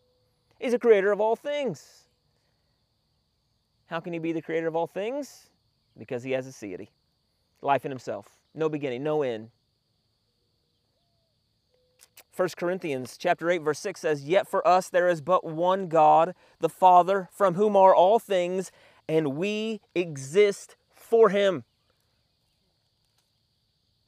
He's 0.59 0.73
a 0.73 0.79
creator 0.79 1.11
of 1.11 1.19
all 1.19 1.35
things. 1.35 2.03
How 3.87 3.99
can 3.99 4.13
he 4.13 4.19
be 4.19 4.31
the 4.31 4.41
creator 4.41 4.67
of 4.67 4.75
all 4.75 4.87
things? 4.87 5.49
Because 5.97 6.23
he 6.23 6.31
has 6.31 6.47
aseity, 6.47 6.89
life 7.61 7.85
in 7.85 7.91
himself, 7.91 8.27
no 8.53 8.69
beginning, 8.69 9.03
no 9.03 9.23
end. 9.23 9.49
1 12.37 12.49
Corinthians 12.55 13.17
chapter 13.17 13.49
8 13.49 13.59
verse 13.59 13.79
6 13.79 13.99
says, 13.99 14.23
"Yet 14.23 14.47
for 14.47 14.65
us 14.67 14.89
there 14.89 15.09
is 15.09 15.21
but 15.21 15.43
one 15.43 15.87
God, 15.87 16.35
the 16.59 16.69
Father, 16.69 17.29
from 17.31 17.55
whom 17.55 17.75
are 17.75 17.95
all 17.95 18.19
things, 18.19 18.71
and 19.09 19.35
we 19.35 19.81
exist 19.95 20.75
for 20.93 21.29
him." 21.29 21.63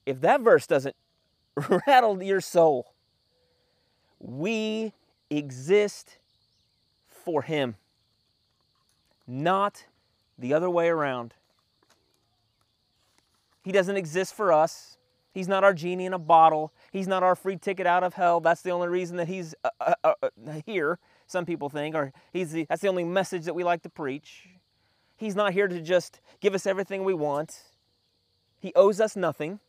if 0.10 0.22
that 0.22 0.42
verse 0.42 0.66
doesn't 0.66 0.96
rattle 1.88 2.24
your 2.24 2.42
soul, 2.42 2.94
we 4.20 4.92
exist 5.30 6.18
for 7.08 7.44
Him, 7.44 7.76
not 9.28 9.86
the 10.36 10.52
other 10.52 10.68
way 10.68 10.90
around. 10.90 11.36
He 13.64 13.72
doesn't 13.72 13.98
exist 13.98 14.34
for 14.34 14.52
us. 14.52 14.98
He's 15.32 15.48
not 15.48 15.64
our 15.64 15.76
genie 15.76 16.08
in 16.08 16.14
a 16.14 16.20
bottle. 16.20 16.74
He's 16.92 17.08
not 17.08 17.24
our 17.24 17.36
free 17.36 17.58
ticket 17.58 17.86
out 17.86 18.04
of 18.04 18.14
hell. 18.16 18.40
That's 18.40 18.62
the 18.62 18.72
only 18.72 18.88
reason 18.88 19.18
that 19.18 19.28
He's 19.28 19.56
uh, 19.64 19.70
uh, 19.80 19.94
uh, 20.04 20.14
uh 20.24 20.62
here, 20.66 21.00
some 21.28 21.46
people 21.46 21.70
think, 21.70 21.96
or 21.96 22.12
he's 22.34 22.52
the, 22.52 22.66
that's 22.68 22.82
the 22.82 22.88
only 22.88 23.04
message 23.04 23.46
that 23.46 23.54
we 23.54 23.64
like 23.64 23.84
to 23.84 23.90
preach. 23.90 24.48
He's 25.18 25.36
not 25.36 25.54
here 25.54 25.68
to 25.68 25.82
just 25.82 26.22
give 26.40 26.56
us 26.56 26.66
everything 26.66 27.04
we 27.04 27.14
want. 27.14 27.64
He 28.60 28.72
owes 28.76 29.00
us 29.00 29.16
nothing. 29.16 29.60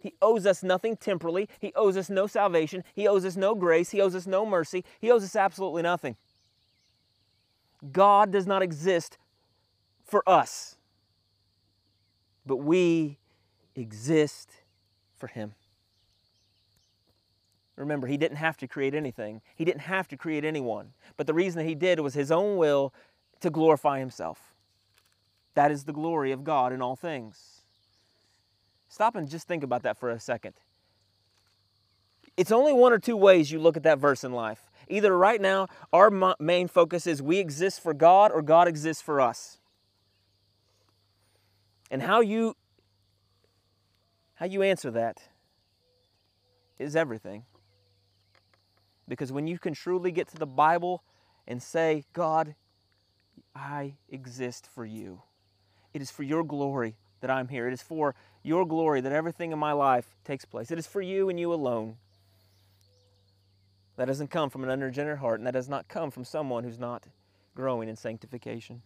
He 0.00 0.14
owes 0.22 0.46
us 0.46 0.62
nothing 0.62 0.96
temporally. 0.96 1.48
He 1.58 1.72
owes 1.74 1.96
us 1.96 2.08
no 2.08 2.26
salvation. 2.26 2.84
He 2.94 3.08
owes 3.08 3.24
us 3.24 3.36
no 3.36 3.54
grace. 3.54 3.90
He 3.90 4.00
owes 4.00 4.14
us 4.14 4.26
no 4.26 4.46
mercy. 4.46 4.84
He 5.00 5.10
owes 5.10 5.24
us 5.24 5.34
absolutely 5.34 5.82
nothing. 5.82 6.16
God 7.90 8.30
does 8.30 8.46
not 8.46 8.62
exist 8.62 9.18
for 10.04 10.22
us, 10.28 10.76
but 12.44 12.58
we 12.58 13.18
exist 13.74 14.50
for 15.16 15.26
Him. 15.28 15.54
Remember, 17.76 18.06
He 18.06 18.16
didn't 18.16 18.38
have 18.38 18.56
to 18.58 18.68
create 18.68 18.94
anything, 18.94 19.40
He 19.54 19.64
didn't 19.64 19.82
have 19.82 20.08
to 20.08 20.16
create 20.16 20.44
anyone. 20.44 20.92
But 21.16 21.26
the 21.26 21.34
reason 21.34 21.58
that 21.58 21.68
He 21.68 21.74
did 21.74 22.00
was 22.00 22.14
His 22.14 22.30
own 22.30 22.56
will 22.56 22.92
to 23.40 23.50
glorify 23.50 23.98
Himself. 23.98 24.54
That 25.54 25.70
is 25.70 25.84
the 25.84 25.92
glory 25.92 26.32
of 26.32 26.44
God 26.44 26.72
in 26.72 26.82
all 26.82 26.96
things. 26.96 27.62
Stop 28.88 29.16
and 29.16 29.28
just 29.28 29.48
think 29.48 29.62
about 29.62 29.82
that 29.82 29.98
for 29.98 30.10
a 30.10 30.20
second. 30.20 30.54
It's 32.36 32.52
only 32.52 32.72
one 32.72 32.92
or 32.92 32.98
two 32.98 33.16
ways 33.16 33.50
you 33.50 33.58
look 33.58 33.76
at 33.76 33.82
that 33.84 33.98
verse 33.98 34.22
in 34.22 34.32
life. 34.32 34.70
Either 34.88 35.16
right 35.16 35.40
now, 35.40 35.68
our 35.92 36.36
main 36.38 36.68
focus 36.68 37.06
is 37.06 37.22
we 37.22 37.38
exist 37.38 37.82
for 37.82 37.94
God 37.94 38.30
or 38.30 38.42
God 38.42 38.68
exists 38.68 39.02
for 39.02 39.20
us. 39.20 39.58
And 41.90 42.02
how 42.02 42.20
you 42.20 42.56
How 44.36 44.46
you 44.46 44.62
answer 44.62 44.90
that 44.90 45.22
is 46.78 46.94
everything. 46.94 47.44
Because 49.08 49.32
when 49.32 49.46
you 49.46 49.58
can 49.58 49.72
truly 49.72 50.12
get 50.12 50.28
to 50.28 50.36
the 50.36 50.46
Bible 50.46 51.02
and 51.46 51.62
say, 51.62 52.04
God, 52.12 52.54
I 53.54 53.94
exist 54.08 54.68
for 54.72 54.84
you, 54.84 55.22
it 55.94 56.02
is 56.02 56.10
for 56.10 56.22
your 56.22 56.44
glory 56.44 56.96
that 57.20 57.30
I'm 57.30 57.48
here. 57.48 57.66
It 57.66 57.72
is 57.72 57.82
for 57.82 58.14
your 58.42 58.66
glory 58.66 59.00
that 59.00 59.12
everything 59.12 59.52
in 59.52 59.58
my 59.58 59.72
life 59.72 60.16
takes 60.24 60.44
place. 60.44 60.70
It 60.70 60.78
is 60.78 60.86
for 60.86 61.00
you 61.00 61.28
and 61.30 61.40
you 61.40 61.52
alone. 61.52 61.96
That 63.96 64.04
doesn't 64.04 64.30
come 64.30 64.50
from 64.50 64.62
an 64.62 64.68
unregenerate 64.68 65.18
heart, 65.18 65.40
and 65.40 65.46
that 65.46 65.54
does 65.54 65.68
not 65.68 65.88
come 65.88 66.10
from 66.10 66.24
someone 66.24 66.64
who's 66.64 66.78
not 66.78 67.04
growing 67.54 67.88
in 67.88 67.96
sanctification. 67.96 68.82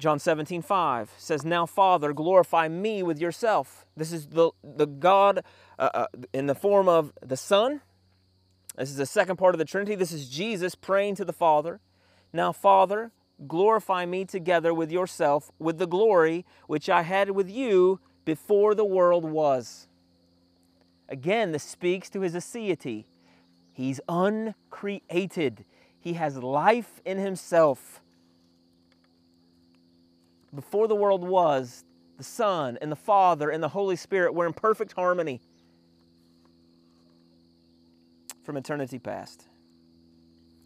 John 0.00 0.18
17, 0.18 0.62
5 0.62 1.12
says, 1.18 1.44
Now, 1.44 1.66
Father, 1.66 2.14
glorify 2.14 2.68
me 2.68 3.02
with 3.02 3.20
yourself. 3.20 3.84
This 3.96 4.12
is 4.12 4.28
the, 4.28 4.50
the 4.64 4.86
God 4.86 5.44
uh, 5.78 5.90
uh, 5.92 6.06
in 6.32 6.46
the 6.46 6.54
form 6.54 6.88
of 6.88 7.12
the 7.20 7.36
Son. 7.36 7.82
This 8.78 8.88
is 8.88 8.96
the 8.96 9.04
second 9.04 9.36
part 9.36 9.54
of 9.54 9.58
the 9.58 9.66
Trinity. 9.66 9.94
This 9.94 10.10
is 10.10 10.30
Jesus 10.30 10.74
praying 10.74 11.16
to 11.16 11.24
the 11.26 11.34
Father. 11.34 11.80
Now, 12.32 12.50
Father, 12.50 13.12
glorify 13.46 14.06
me 14.06 14.24
together 14.24 14.72
with 14.72 14.90
yourself 14.90 15.50
with 15.58 15.76
the 15.76 15.86
glory 15.86 16.46
which 16.66 16.88
I 16.88 17.02
had 17.02 17.32
with 17.32 17.50
you 17.50 18.00
before 18.24 18.74
the 18.74 18.86
world 18.86 19.24
was. 19.24 19.86
Again, 21.10 21.52
this 21.52 21.62
speaks 21.62 22.08
to 22.10 22.22
his 22.22 22.34
aseity. 22.34 23.04
He's 23.70 24.00
uncreated, 24.08 25.66
he 25.98 26.14
has 26.14 26.38
life 26.38 27.02
in 27.04 27.18
himself. 27.18 28.00
Before 30.54 30.88
the 30.88 30.94
world 30.94 31.22
was, 31.22 31.84
the 32.18 32.24
Son 32.24 32.76
and 32.80 32.90
the 32.90 32.96
Father 32.96 33.50
and 33.50 33.62
the 33.62 33.68
Holy 33.68 33.96
Spirit 33.96 34.34
were 34.34 34.46
in 34.46 34.52
perfect 34.52 34.92
harmony 34.92 35.40
from 38.42 38.56
eternity 38.56 38.98
past. 38.98 39.46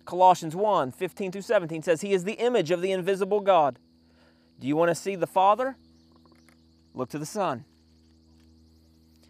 Colossians 0.05 0.55
1 0.57 0.90
15 0.90 1.33
through 1.33 1.42
17 1.42 1.83
says, 1.83 2.01
He 2.01 2.12
is 2.12 2.25
the 2.25 2.35
image 2.35 2.70
of 2.70 2.83
the 2.83 2.92
invisible 2.92 3.40
God. 3.40 3.79
Do 4.61 4.66
you 4.66 4.77
want 4.77 4.90
to 4.90 4.94
see 4.94 5.16
the 5.16 5.27
Father? 5.27 5.77
Look 6.94 7.11
to 7.11 7.18
the 7.18 7.27
Son. 7.27 7.64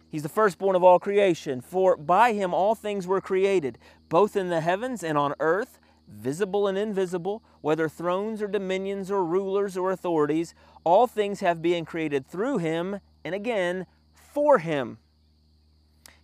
He's 0.09 0.23
the 0.23 0.29
firstborn 0.29 0.75
of 0.75 0.83
all 0.83 0.99
creation, 0.99 1.59
for 1.59 1.97
by 1.97 2.31
him 2.31 2.53
all 2.53 2.73
things 2.73 3.05
were 3.05 3.19
created, 3.19 3.77
both 4.07 4.37
in 4.37 4.49
the 4.49 4.61
heavens 4.61 5.03
and 5.03 5.17
on 5.17 5.33
earth, 5.41 5.77
visible 6.07 6.67
and 6.67 6.77
invisible, 6.77 7.43
whether 7.61 7.89
thrones 7.89 8.41
or 8.41 8.47
dominions 8.47 9.09
or 9.11 9.23
rulers 9.23 9.77
or 9.77 9.91
authorities, 9.91 10.53
all 10.83 11.07
things 11.07 11.39
have 11.39 11.61
been 11.61 11.85
created 11.85 12.27
through 12.27 12.57
him, 12.59 12.99
and 13.23 13.33
again, 13.33 13.85
for 14.13 14.59
him. 14.59 14.97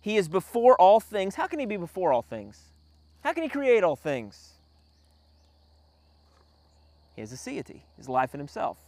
He 0.00 0.16
is 0.16 0.28
before 0.28 0.80
all 0.80 1.00
things. 1.00 1.36
How 1.36 1.46
can 1.46 1.58
he 1.58 1.66
be 1.66 1.76
before 1.76 2.12
all 2.12 2.22
things? 2.22 2.72
How 3.22 3.32
can 3.32 3.42
he 3.42 3.48
create 3.48 3.84
all 3.84 3.96
things? 3.96 4.54
He 7.14 7.20
has 7.20 7.32
aseity, 7.32 7.82
his 7.96 8.08
life 8.08 8.34
in 8.34 8.40
himself. 8.40 8.78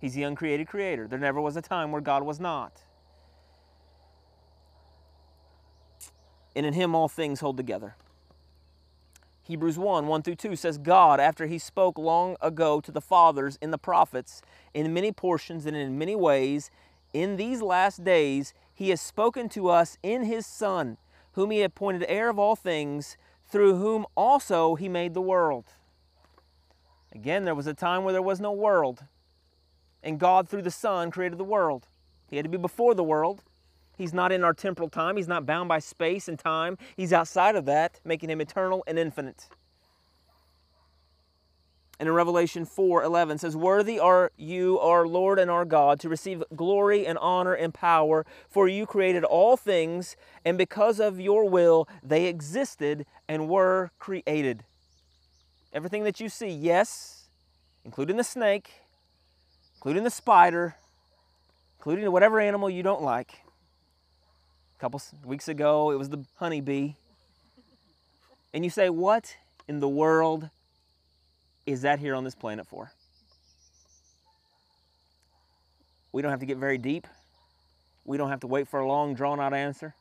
He's 0.00 0.14
the 0.14 0.22
uncreated 0.24 0.68
creator. 0.68 1.06
There 1.08 1.18
never 1.18 1.40
was 1.40 1.56
a 1.56 1.62
time 1.62 1.90
where 1.90 2.00
God 2.00 2.22
was 2.22 2.38
not. 2.38 2.82
and 6.54 6.66
in 6.66 6.74
him 6.74 6.94
all 6.94 7.08
things 7.08 7.40
hold 7.40 7.56
together. 7.56 7.96
Hebrews 9.44 9.76
1 9.76 10.06
1 10.06 10.22
through 10.22 10.36
2 10.36 10.56
says, 10.56 10.78
God, 10.78 11.18
after 11.18 11.46
he 11.46 11.58
spoke 11.58 11.98
long 11.98 12.36
ago 12.40 12.80
to 12.80 12.92
the 12.92 13.00
fathers 13.00 13.58
in 13.60 13.72
the 13.72 13.78
prophets, 13.78 14.40
in 14.72 14.94
many 14.94 15.10
portions 15.10 15.66
and 15.66 15.76
in 15.76 15.98
many 15.98 16.14
ways, 16.14 16.70
in 17.12 17.36
these 17.36 17.60
last 17.60 18.04
days, 18.04 18.54
he 18.72 18.90
has 18.90 19.00
spoken 19.00 19.48
to 19.50 19.68
us 19.68 19.98
in 20.02 20.24
his 20.24 20.46
Son, 20.46 20.96
whom 21.32 21.50
he 21.50 21.62
appointed 21.62 22.04
heir 22.08 22.30
of 22.30 22.38
all 22.38 22.56
things, 22.56 23.16
through 23.48 23.76
whom 23.76 24.06
also 24.16 24.76
he 24.76 24.88
made 24.88 25.12
the 25.12 25.20
world. 25.20 25.64
Again, 27.12 27.44
there 27.44 27.54
was 27.54 27.66
a 27.66 27.74
time 27.74 28.04
where 28.04 28.12
there 28.12 28.22
was 28.22 28.40
no 28.40 28.52
world, 28.52 29.04
and 30.02 30.18
God, 30.18 30.48
through 30.48 30.62
the 30.62 30.70
Son, 30.70 31.10
created 31.10 31.38
the 31.38 31.44
world. 31.44 31.88
He 32.28 32.36
had 32.36 32.44
to 32.44 32.48
be 32.48 32.56
before 32.56 32.94
the 32.94 33.04
world, 33.04 33.42
He's 33.96 34.14
not 34.14 34.32
in 34.32 34.42
our 34.42 34.54
temporal 34.54 34.88
time. 34.88 35.16
He's 35.16 35.28
not 35.28 35.46
bound 35.46 35.68
by 35.68 35.78
space 35.78 36.28
and 36.28 36.38
time. 36.38 36.78
He's 36.96 37.12
outside 37.12 37.56
of 37.56 37.66
that, 37.66 38.00
making 38.04 38.30
him 38.30 38.40
eternal 38.40 38.82
and 38.86 38.98
infinite. 38.98 39.48
And 42.02 42.08
in 42.08 42.16
Revelation 42.16 42.64
4 42.64 43.04
11 43.04 43.38
says, 43.38 43.56
Worthy 43.56 44.00
are 44.00 44.32
you, 44.36 44.76
our 44.80 45.06
Lord 45.06 45.38
and 45.38 45.48
our 45.48 45.64
God, 45.64 46.00
to 46.00 46.08
receive 46.08 46.42
glory 46.56 47.06
and 47.06 47.16
honor 47.18 47.54
and 47.54 47.72
power, 47.72 48.26
for 48.48 48.66
you 48.66 48.86
created 48.86 49.22
all 49.22 49.56
things, 49.56 50.16
and 50.44 50.58
because 50.58 50.98
of 50.98 51.20
your 51.20 51.48
will 51.48 51.86
they 52.02 52.26
existed 52.26 53.06
and 53.28 53.48
were 53.48 53.92
created. 54.00 54.64
Everything 55.72 56.02
that 56.02 56.18
you 56.18 56.28
see, 56.28 56.48
yes, 56.48 57.28
including 57.84 58.16
the 58.16 58.24
snake, 58.24 58.72
including 59.76 60.02
the 60.02 60.10
spider, 60.10 60.74
including 61.78 62.10
whatever 62.10 62.40
animal 62.40 62.68
you 62.68 62.82
don't 62.82 63.02
like, 63.02 63.41
couple 64.82 65.00
weeks 65.24 65.46
ago, 65.46 65.92
it 65.92 65.96
was 65.96 66.08
the 66.08 66.24
honeybee. 66.34 66.94
And 68.52 68.64
you 68.64 68.70
say, 68.70 68.90
what 68.90 69.36
in 69.68 69.78
the 69.78 69.88
world 69.88 70.50
is 71.64 71.82
that 71.82 72.00
here 72.00 72.16
on 72.16 72.24
this 72.24 72.34
planet 72.34 72.66
for? 72.66 72.90
We 76.10 76.20
don't 76.20 76.32
have 76.32 76.40
to 76.40 76.46
get 76.46 76.58
very 76.58 76.78
deep. 76.78 77.06
We 78.04 78.16
don't 78.16 78.28
have 78.28 78.40
to 78.40 78.48
wait 78.48 78.66
for 78.66 78.80
a 78.80 78.88
long, 78.88 79.14
drawn 79.14 79.38
out 79.38 79.54
answer. 79.54 79.94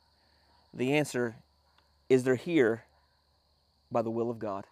The 0.73 0.93
answer 0.93 1.35
is 2.09 2.23
they're 2.23 2.33
here 2.33 2.85
by 3.91 4.01
the 4.01 4.09
will 4.09 4.31
of 4.31 4.39
God. 4.39 4.65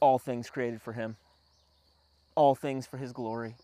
All 0.00 0.20
things 0.20 0.48
created 0.48 0.80
for 0.80 0.92
Him, 0.92 1.16
all 2.36 2.54
things 2.54 2.86
for 2.86 2.98
His 2.98 3.12
glory. 3.12 3.56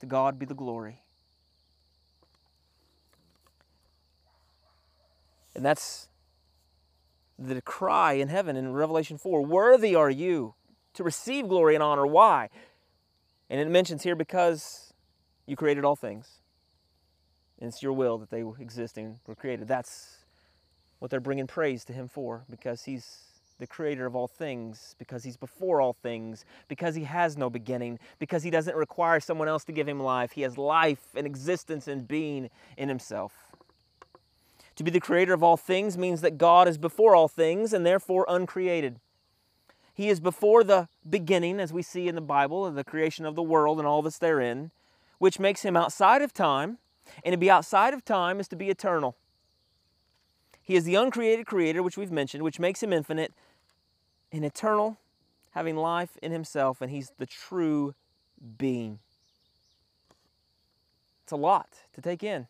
To 0.00 0.06
God 0.06 0.38
be 0.38 0.44
the 0.44 0.54
glory. 0.54 1.00
And 5.54 5.64
that's 5.64 6.08
the 7.38 7.62
cry 7.62 8.14
in 8.14 8.28
heaven 8.28 8.56
in 8.56 8.72
Revelation 8.72 9.18
4 9.18 9.42
Worthy 9.42 9.94
are 9.94 10.10
you 10.10 10.54
to 10.94 11.04
receive 11.04 11.48
glory 11.48 11.74
and 11.74 11.82
honor. 11.82 12.06
Why? 12.06 12.48
And 13.48 13.60
it 13.60 13.68
mentions 13.68 14.02
here 14.02 14.14
because 14.14 14.92
you 15.46 15.56
created 15.56 15.84
all 15.84 15.96
things. 15.96 16.40
And 17.58 17.68
it's 17.68 17.82
your 17.82 17.92
will 17.92 18.18
that 18.18 18.30
they 18.30 18.44
exist 18.58 18.96
and 18.96 19.16
were 19.26 19.34
created. 19.34 19.68
That's 19.68 20.18
what 20.98 21.10
they're 21.10 21.20
bringing 21.20 21.46
praise 21.46 21.84
to 21.86 21.92
Him 21.92 22.08
for 22.08 22.44
because 22.48 22.84
He's 22.84 23.24
the 23.58 23.66
creator 23.66 24.06
of 24.06 24.16
all 24.16 24.28
things, 24.28 24.94
because 24.98 25.22
He's 25.22 25.36
before 25.36 25.80
all 25.80 25.92
things, 25.92 26.44
because 26.68 26.94
He 26.94 27.04
has 27.04 27.36
no 27.36 27.50
beginning, 27.50 27.98
because 28.18 28.42
He 28.42 28.50
doesn't 28.50 28.76
require 28.76 29.20
someone 29.20 29.48
else 29.48 29.64
to 29.64 29.72
give 29.72 29.88
Him 29.88 30.00
life. 30.00 30.32
He 30.32 30.42
has 30.42 30.56
life 30.56 31.02
and 31.14 31.26
existence 31.26 31.86
and 31.88 32.08
being 32.08 32.48
in 32.78 32.88
Himself. 32.88 33.49
To 34.80 34.84
be 34.84 34.90
the 34.90 34.98
creator 34.98 35.34
of 35.34 35.42
all 35.42 35.58
things 35.58 35.98
means 35.98 36.22
that 36.22 36.38
God 36.38 36.66
is 36.66 36.78
before 36.78 37.14
all 37.14 37.28
things 37.28 37.74
and 37.74 37.84
therefore 37.84 38.24
uncreated. 38.26 38.98
He 39.92 40.08
is 40.08 40.20
before 40.20 40.64
the 40.64 40.88
beginning, 41.06 41.60
as 41.60 41.70
we 41.70 41.82
see 41.82 42.08
in 42.08 42.14
the 42.14 42.22
Bible, 42.22 42.64
of 42.64 42.76
the 42.76 42.82
creation 42.82 43.26
of 43.26 43.34
the 43.34 43.42
world 43.42 43.78
and 43.78 43.86
all 43.86 44.00
that's 44.00 44.16
therein, 44.16 44.70
which 45.18 45.38
makes 45.38 45.60
him 45.60 45.76
outside 45.76 46.22
of 46.22 46.32
time. 46.32 46.78
And 47.22 47.34
to 47.34 47.36
be 47.36 47.50
outside 47.50 47.92
of 47.92 48.06
time 48.06 48.40
is 48.40 48.48
to 48.48 48.56
be 48.56 48.70
eternal. 48.70 49.16
He 50.62 50.76
is 50.76 50.84
the 50.84 50.94
uncreated 50.94 51.44
creator, 51.44 51.82
which 51.82 51.98
we've 51.98 52.10
mentioned, 52.10 52.42
which 52.42 52.58
makes 52.58 52.82
him 52.82 52.90
infinite 52.90 53.34
and 54.32 54.46
eternal, 54.46 54.96
having 55.50 55.76
life 55.76 56.16
in 56.22 56.32
himself, 56.32 56.80
and 56.80 56.90
he's 56.90 57.12
the 57.18 57.26
true 57.26 57.94
being. 58.56 58.98
It's 61.24 61.32
a 61.32 61.36
lot 61.36 61.68
to 61.92 62.00
take 62.00 62.22
in. 62.22 62.46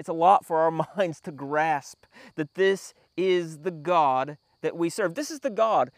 It's 0.00 0.08
a 0.08 0.14
lot 0.14 0.46
for 0.46 0.60
our 0.60 0.70
minds 0.96 1.20
to 1.20 1.30
grasp 1.30 2.06
that 2.36 2.54
this 2.54 2.94
is 3.18 3.58
the 3.58 3.70
God 3.70 4.38
that 4.62 4.74
we 4.74 4.88
serve. 4.88 5.14
This 5.14 5.30
is 5.30 5.40
the 5.40 5.50
God 5.50 5.90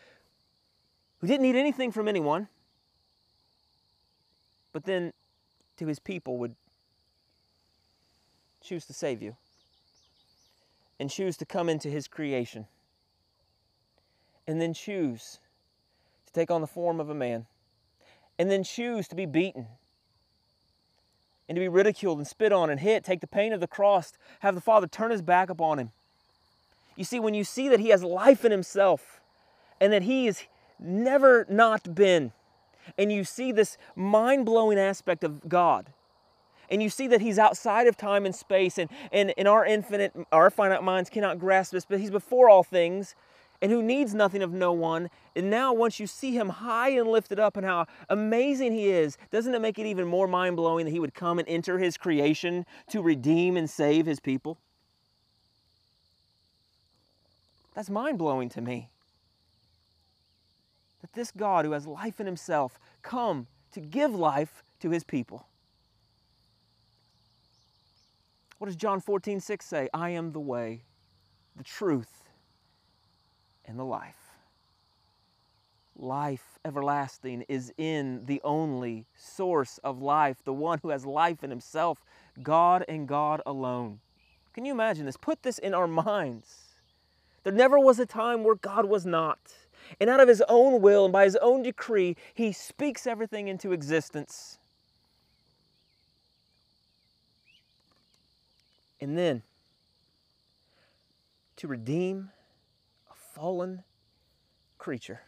who 1.21 1.29
didn't 1.29 1.43
need 1.43 1.55
anything 1.55 1.93
from 1.93 2.09
anyone, 2.09 2.49
but 4.73 4.87
then 4.87 5.13
to 5.77 5.87
his 5.87 6.01
people 6.01 6.37
would 6.39 6.57
choose 8.61 8.87
to 8.87 8.93
save 8.93 9.23
you 9.23 9.37
and 10.99 11.09
choose 11.09 11.37
to 11.37 11.47
come 11.47 11.69
into 11.69 11.89
his 11.89 12.09
creation 12.09 12.67
and 14.49 14.61
then 14.61 14.75
choose 14.75 15.39
to 16.27 16.33
take 16.33 16.51
on 16.51 16.61
the 16.61 16.67
form 16.67 16.99
of 16.99 17.09
a 17.09 17.15
man 17.15 17.47
and 18.37 18.51
then 18.51 18.65
choose 18.65 19.07
to 19.07 19.15
be 19.15 19.27
beaten 19.27 19.69
and 21.49 21.57
to 21.57 21.61
be 21.61 21.69
ridiculed 21.69 22.19
and 22.19 22.27
spit 22.27 22.53
on 22.53 22.71
and 22.71 22.81
hit, 22.81 23.05
take 23.05 23.21
the 23.21 23.27
pain 23.27 23.53
of 23.53 23.61
the 23.61 23.67
cross, 23.67 24.13
have 24.41 24.55
the 24.55 24.61
Father 24.61 24.87
turn 24.87 25.11
his 25.11 25.23
back 25.23 25.51
upon 25.51 25.79
him. 25.79 25.91
You 26.97 27.05
see, 27.05 27.21
when 27.21 27.35
you 27.35 27.45
see 27.45 27.69
that 27.69 27.81
he 27.81 27.89
has 27.89 28.05
life 28.05 28.45
in 28.45 28.53
himself 28.53 29.21
and 29.81 29.93
that 29.93 30.03
he 30.03 30.27
has 30.27 30.45
never 30.79 31.47
not 31.49 31.95
been, 31.95 32.33
and 32.99 33.13
you 33.13 33.25
see 33.25 33.53
this 33.53 33.79
mind 33.97 34.47
blowing 34.47 34.79
aspect 34.79 35.25
of 35.25 35.49
God, 35.49 35.87
and 36.71 36.83
you 36.83 36.89
see 36.89 37.07
that 37.09 37.21
he's 37.21 37.39
outside 37.39 37.87
of 37.87 37.97
time 37.97 38.25
and 38.25 38.35
space 38.35 38.79
and, 38.79 38.89
and, 39.13 39.35
and 39.37 39.47
our 39.47 39.65
infinite 39.65 40.13
our 40.33 40.51
finite 40.51 40.83
minds 40.83 41.11
cannot 41.11 41.39
grasp 41.39 41.73
this 41.73 41.85
but 41.85 42.01
he's 42.01 42.11
before 42.11 42.49
all 42.49 42.63
things 42.63 43.15
and 43.63 43.71
who 43.71 43.81
needs 43.81 44.13
nothing 44.13 44.43
of 44.43 44.53
no 44.53 44.73
one. 44.73 45.09
And 45.37 45.49
now 45.49 45.73
once 45.73 46.01
you 46.01 46.07
see 46.09 46.33
him 46.33 46.49
high 46.49 46.91
and 46.91 47.09
lifted 47.09 47.39
up 47.39 47.57
and 47.57 47.65
how 47.65 47.87
amazing 48.11 48.73
he 48.73 48.91
is 48.91 49.17
doesn't 49.31 49.55
it 49.55 49.63
make 49.63 49.79
it 49.79 49.87
even 49.87 50.07
more 50.07 50.27
mind-blowing 50.27 50.85
that 50.85 50.91
he 50.91 50.99
would 50.99 51.15
come 51.15 51.39
and 51.39 51.49
enter 51.49 51.79
his 51.79 51.97
creation 51.97 52.67
to 52.91 53.01
redeem 53.01 53.57
and 53.57 53.71
save 53.71 54.05
his 54.05 54.19
people? 54.19 54.59
That's 57.75 57.89
mind-blowing 57.89 58.51
to 58.51 58.61
me. 58.61 58.91
That 61.01 61.13
this 61.15 61.31
god 61.31 61.65
who 61.65 61.73
has 61.73 61.87
life 61.87 62.21
in 62.21 62.27
himself 62.27 62.79
come 63.01 63.47
to 63.73 63.81
give 63.81 64.15
life 64.15 64.63
to 64.81 64.91
his 64.91 65.05
people. 65.05 65.47
What 68.59 68.67
does 68.67 68.77
John 68.77 69.01
14, 69.01 69.41
6 69.41 69.65
say? 69.65 69.89
I 69.95 70.11
am 70.11 70.33
the 70.33 70.41
way, 70.41 70.83
the 71.57 71.65
truth, 71.65 72.22
and 73.67 73.79
the 73.79 73.85
life. 73.85 74.17
Life 75.97 76.59
everlasting 76.65 77.45
is 77.49 77.73
in 77.77 78.25
the 78.27 78.41
only 78.45 79.05
source 79.17 79.79
of 79.85 80.01
life, 80.01 80.39
the 80.45 80.53
one 80.53 80.79
who 80.83 80.89
has 80.89 81.05
life 81.05 81.45
in 81.45 81.51
himself, 81.51 82.05
God 82.43 82.85
and 82.89 83.07
God 83.07 83.43
alone. 83.45 84.01
Can 84.55 84.65
you 84.65 84.73
imagine 84.73 85.07
this? 85.07 85.17
Put 85.17 85.43
this 85.43 85.59
in 85.59 85.75
our 85.75 85.87
minds. 85.87 86.73
There 87.45 87.53
never 87.53 87.79
was 87.79 87.99
a 87.99 88.07
time 88.07 88.45
where 88.45 88.55
God 88.55 88.87
was 88.87 89.05
not. 89.05 89.39
And 90.01 90.09
out 90.09 90.21
of 90.21 90.29
his 90.29 90.43
own 90.49 90.81
will 90.81 91.05
and 91.05 91.13
by 91.13 91.25
his 91.25 91.37
own 91.37 91.63
decree, 91.63 92.17
he 92.35 92.53
speaks 92.53 93.07
everything 93.07 93.49
into 93.49 93.73
existence. 93.73 94.59
And 99.01 99.19
then 99.19 99.43
to 101.57 101.67
redeem 101.67 102.31
fallen 103.33 103.83
creature 104.79 105.23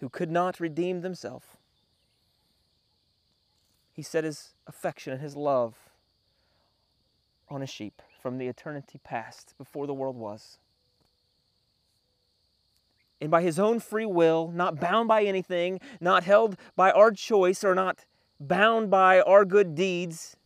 who 0.00 0.08
could 0.08 0.30
not 0.30 0.60
redeem 0.60 1.00
themselves, 1.00 1.46
he 3.92 4.02
set 4.02 4.24
his 4.24 4.54
affection 4.66 5.12
and 5.12 5.22
his 5.22 5.36
love 5.36 5.74
on 7.48 7.62
a 7.62 7.66
sheep 7.66 8.02
from 8.20 8.38
the 8.38 8.46
eternity 8.46 9.00
past 9.02 9.54
before 9.58 9.86
the 9.86 9.94
world 9.94 10.16
was. 10.16 10.58
And 13.20 13.30
by 13.30 13.42
his 13.42 13.58
own 13.58 13.80
free 13.80 14.06
will, 14.06 14.52
not 14.54 14.78
bound 14.78 15.08
by 15.08 15.24
anything, 15.24 15.80
not 16.00 16.22
held 16.22 16.56
by 16.76 16.92
our 16.92 17.10
choice, 17.10 17.64
or 17.64 17.74
not 17.74 18.04
bound 18.38 18.90
by 18.90 19.20
our 19.20 19.44
good 19.44 19.74
deeds, 19.74 20.36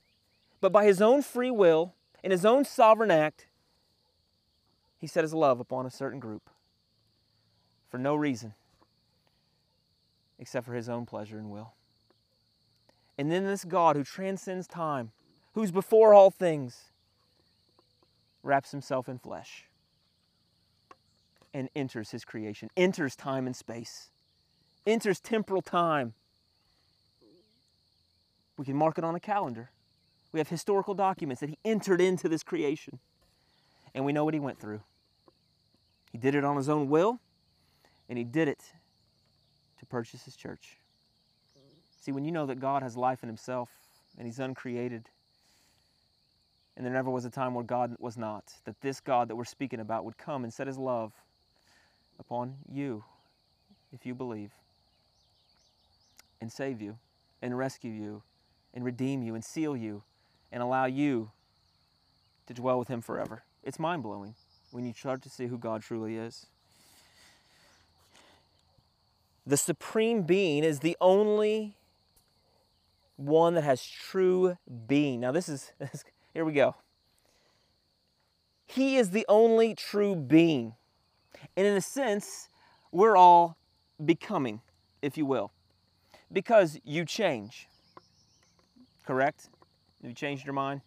but 0.60 0.72
by 0.72 0.86
his 0.86 1.02
own 1.02 1.20
free 1.20 1.50
will, 1.50 1.94
in 2.22 2.30
his 2.30 2.46
own 2.46 2.64
sovereign 2.64 3.10
act, 3.10 3.48
he 5.02 5.08
set 5.08 5.24
his 5.24 5.34
love 5.34 5.58
upon 5.58 5.84
a 5.84 5.90
certain 5.90 6.20
group 6.20 6.48
for 7.90 7.98
no 7.98 8.14
reason 8.14 8.54
except 10.38 10.64
for 10.64 10.74
his 10.74 10.88
own 10.88 11.04
pleasure 11.06 11.38
and 11.38 11.50
will. 11.50 11.72
And 13.18 13.30
then 13.30 13.44
this 13.44 13.64
God 13.64 13.96
who 13.96 14.04
transcends 14.04 14.68
time, 14.68 15.10
who's 15.54 15.72
before 15.72 16.14
all 16.14 16.30
things, 16.30 16.84
wraps 18.44 18.70
himself 18.70 19.08
in 19.08 19.18
flesh 19.18 19.64
and 21.52 21.68
enters 21.74 22.12
his 22.12 22.24
creation, 22.24 22.70
enters 22.76 23.16
time 23.16 23.46
and 23.46 23.56
space, 23.56 24.10
enters 24.86 25.18
temporal 25.18 25.62
time. 25.62 26.14
We 28.56 28.64
can 28.64 28.76
mark 28.76 28.98
it 28.98 29.04
on 29.04 29.16
a 29.16 29.20
calendar. 29.20 29.70
We 30.30 30.38
have 30.38 30.48
historical 30.48 30.94
documents 30.94 31.40
that 31.40 31.50
he 31.50 31.58
entered 31.64 32.00
into 32.00 32.28
this 32.28 32.44
creation. 32.44 33.00
And 33.96 34.04
we 34.04 34.12
know 34.12 34.24
what 34.24 34.34
he 34.34 34.40
went 34.40 34.60
through. 34.60 34.80
He 36.12 36.18
did 36.18 36.34
it 36.34 36.44
on 36.44 36.56
his 36.56 36.68
own 36.68 36.88
will, 36.88 37.18
and 38.08 38.16
he 38.16 38.24
did 38.24 38.46
it 38.46 38.62
to 39.78 39.86
purchase 39.86 40.24
his 40.24 40.36
church. 40.36 40.78
See, 42.00 42.12
when 42.12 42.24
you 42.24 42.30
know 42.32 42.46
that 42.46 42.60
God 42.60 42.82
has 42.82 42.96
life 42.96 43.22
in 43.22 43.28
himself 43.28 43.70
and 44.18 44.26
he's 44.26 44.38
uncreated, 44.38 45.08
and 46.76 46.86
there 46.86 46.92
never 46.92 47.10
was 47.10 47.24
a 47.24 47.30
time 47.30 47.54
where 47.54 47.64
God 47.64 47.96
was 47.98 48.16
not, 48.16 48.52
that 48.64 48.80
this 48.80 49.00
God 49.00 49.28
that 49.28 49.36
we're 49.36 49.44
speaking 49.44 49.80
about 49.80 50.04
would 50.04 50.18
come 50.18 50.44
and 50.44 50.52
set 50.52 50.66
his 50.66 50.78
love 50.78 51.12
upon 52.18 52.56
you 52.70 53.04
if 53.92 54.06
you 54.06 54.14
believe 54.14 54.52
and 56.40 56.50
save 56.50 56.80
you 56.82 56.98
and 57.40 57.56
rescue 57.56 57.90
you 57.90 58.22
and 58.74 58.84
redeem 58.84 59.22
you 59.22 59.34
and 59.34 59.44
seal 59.44 59.76
you 59.76 60.02
and 60.50 60.62
allow 60.62 60.86
you 60.86 61.30
to 62.46 62.54
dwell 62.54 62.78
with 62.78 62.88
Him 62.88 63.00
forever. 63.00 63.44
It's 63.62 63.78
mind 63.78 64.02
blowing 64.02 64.34
when 64.72 64.86
you 64.86 64.92
start 64.94 65.22
to 65.22 65.30
see 65.30 65.46
who 65.46 65.58
God 65.58 65.82
truly 65.82 66.16
is. 66.16 66.46
The 69.46 69.56
Supreme 69.56 70.22
Being 70.22 70.64
is 70.64 70.80
the 70.80 70.96
only 71.00 71.76
one 73.16 73.54
that 73.54 73.64
has 73.64 73.84
true 73.84 74.56
being. 74.86 75.20
Now, 75.20 75.32
this 75.32 75.48
is, 75.48 75.72
here 76.34 76.44
we 76.44 76.52
go. 76.52 76.76
He 78.66 78.96
is 78.96 79.10
the 79.10 79.26
only 79.28 79.74
true 79.74 80.16
being. 80.16 80.74
And 81.56 81.66
in 81.66 81.76
a 81.76 81.80
sense, 81.80 82.48
we're 82.90 83.16
all 83.16 83.58
becoming, 84.02 84.60
if 85.02 85.18
you 85.18 85.26
will, 85.26 85.52
because 86.32 86.78
you 86.84 87.04
change. 87.04 87.68
Correct? 89.04 89.48
Have 90.00 90.10
you 90.10 90.14
changed 90.14 90.46
your 90.46 90.54
mind? 90.54 90.80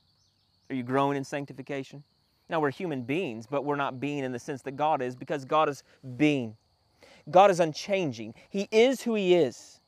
Are 0.70 0.76
you 0.76 0.84
growing 0.84 1.18
in 1.18 1.24
sanctification? 1.24 2.04
Now, 2.50 2.60
we're 2.60 2.72
human 2.72 3.02
beings, 3.04 3.48
but 3.48 3.66
we're 3.66 3.76
not 3.76 4.00
being 4.00 4.24
in 4.24 4.32
the 4.32 4.40
sense 4.40 4.62
that 4.64 4.76
God 4.76 5.02
is 5.02 5.16
because 5.16 5.46
God 5.46 5.68
is 5.68 5.84
being. 6.18 6.56
God 7.32 7.50
is 7.50 7.60
unchanging. 7.60 8.36
He 8.50 8.68
is 8.72 9.02
who 9.02 9.16
He 9.16 9.34
is. 9.34 9.80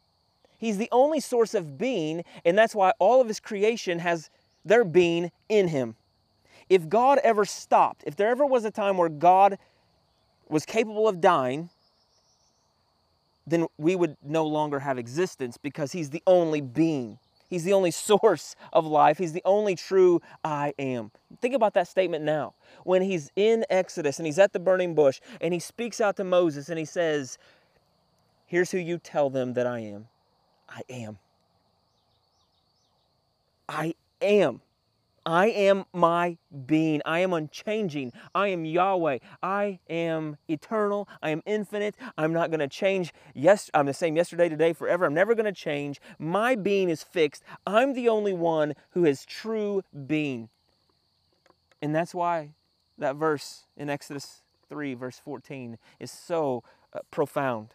He's 0.58 0.78
the 0.78 0.90
only 0.92 1.20
source 1.20 1.54
of 1.54 1.78
being, 1.78 2.24
and 2.44 2.58
that's 2.58 2.74
why 2.74 2.94
all 2.98 3.22
of 3.22 3.28
His 3.28 3.40
creation 3.40 4.00
has 4.00 4.30
their 4.66 4.84
being 4.84 5.32
in 5.50 5.68
Him. 5.68 5.96
If 6.68 6.90
God 6.90 7.20
ever 7.24 7.46
stopped, 7.46 8.04
if 8.08 8.16
there 8.16 8.30
ever 8.30 8.46
was 8.46 8.66
a 8.66 8.72
time 8.72 8.98
where 8.98 9.10
God 9.10 9.60
was 10.50 10.66
capable 10.66 11.08
of 11.08 11.22
dying, 11.22 11.70
then 13.46 13.68
we 13.78 13.96
would 13.96 14.18
no 14.24 14.46
longer 14.46 14.80
have 14.80 14.98
existence 14.98 15.58
because 15.58 15.92
He's 15.92 16.10
the 16.10 16.24
only 16.26 16.62
being. 16.62 17.20
He's 17.50 17.64
the 17.64 17.74
only 17.74 17.92
source 18.10 18.56
of 18.74 18.86
life. 18.86 19.18
He's 19.18 19.34
the 19.34 19.42
only 19.46 19.76
true 19.76 20.22
I 20.44 20.74
am. 20.78 21.12
Think 21.42 21.56
about 21.56 21.74
that 21.76 21.88
statement 21.88 22.24
now. 22.24 22.54
When 22.84 23.02
he's 23.02 23.32
in 23.36 23.66
Exodus 23.70 24.20
and 24.20 24.26
he's 24.26 24.40
at 24.40 24.54
the 24.54 24.60
burning 24.60 24.96
bush 24.96 25.20
and 25.42 25.54
he 25.54 25.60
speaks 25.60 26.00
out 26.02 26.18
to 26.18 26.24
Moses 26.24 26.70
and 26.70 26.80
he 26.80 26.86
says, 26.86 27.38
Here's 28.46 28.72
who 28.72 28.78
you 28.78 28.98
tell 28.98 29.30
them 29.30 29.54
that 29.54 29.68
I 29.68 29.80
am. 29.80 30.08
I 30.70 30.82
am. 30.90 31.18
I 33.68 33.94
am. 34.22 34.62
I 35.28 35.48
am 35.48 35.84
my 35.94 36.38
being. 36.66 37.02
I 37.04 37.20
am 37.20 37.34
unchanging. 37.34 38.14
I 38.34 38.48
am 38.48 38.64
Yahweh. 38.64 39.18
I 39.44 39.80
am 39.90 40.38
eternal. 40.48 41.10
I 41.22 41.32
am 41.32 41.44
infinite. 41.46 41.96
I'm 42.18 42.32
not 42.32 42.50
going 42.50 42.62
to 42.62 42.68
change. 42.70 43.14
Yes, 43.36 43.70
I'm 43.74 43.88
the 43.88 43.94
same 43.94 44.16
yesterday, 44.16 44.48
today, 44.48 44.72
forever. 44.72 45.04
I'm 45.04 45.14
never 45.14 45.36
going 45.36 45.46
to 45.46 45.52
change. 45.52 46.00
My 46.18 46.56
being 46.56 46.90
is 46.90 47.04
fixed. 47.04 47.44
I'm 47.68 47.92
the 47.92 48.08
only 48.08 48.32
one 48.32 48.74
who 48.92 49.04
has 49.04 49.26
true 49.26 49.84
being. 50.08 50.48
And 51.82 51.94
that's 51.94 52.16
why 52.16 52.52
that 52.98 53.18
verse 53.18 53.66
in 53.76 53.90
Exodus 53.90 54.44
3, 54.70 54.94
verse 54.94 55.20
14, 55.20 55.78
is 56.00 56.10
so 56.10 56.64
uh, 56.94 57.00
profound. 57.12 57.74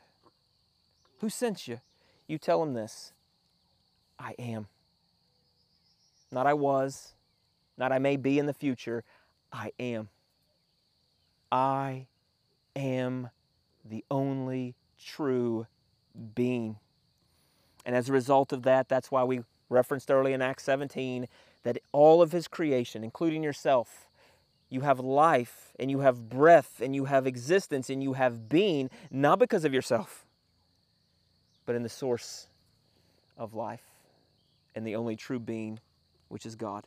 Who 1.20 1.28
sent 1.28 1.68
you? 1.68 1.80
You 2.26 2.38
tell 2.38 2.62
him 2.62 2.72
this 2.72 3.12
I 4.18 4.34
am. 4.38 4.68
Not 6.30 6.46
I 6.46 6.54
was, 6.54 7.12
not 7.76 7.92
I 7.92 7.98
may 7.98 8.16
be 8.16 8.38
in 8.38 8.46
the 8.46 8.54
future, 8.54 9.04
I 9.52 9.72
am. 9.78 10.08
I 11.50 12.06
am 12.74 13.30
the 13.84 14.04
only 14.10 14.74
true 14.98 15.66
being. 16.34 16.76
And 17.84 17.96
as 17.96 18.08
a 18.08 18.12
result 18.12 18.52
of 18.52 18.62
that, 18.62 18.88
that's 18.88 19.10
why 19.10 19.24
we 19.24 19.42
referenced 19.68 20.10
early 20.10 20.32
in 20.32 20.42
Acts 20.42 20.64
17 20.64 21.26
that 21.64 21.78
all 21.92 22.22
of 22.22 22.32
his 22.32 22.48
creation, 22.48 23.04
including 23.04 23.42
yourself, 23.42 24.08
you 24.68 24.80
have 24.80 25.00
life 25.00 25.72
and 25.78 25.90
you 25.90 26.00
have 26.00 26.28
breath 26.28 26.80
and 26.82 26.94
you 26.94 27.04
have 27.04 27.26
existence 27.26 27.90
and 27.90 28.02
you 28.02 28.14
have 28.14 28.48
being, 28.48 28.88
not 29.10 29.38
because 29.38 29.64
of 29.64 29.74
yourself, 29.74 30.24
but 31.66 31.74
in 31.74 31.82
the 31.82 31.88
source 31.88 32.46
of 33.36 33.54
life 33.54 33.84
and 34.74 34.86
the 34.86 34.96
only 34.96 35.16
true 35.16 35.38
being, 35.38 35.78
which 36.28 36.46
is 36.46 36.54
God. 36.56 36.86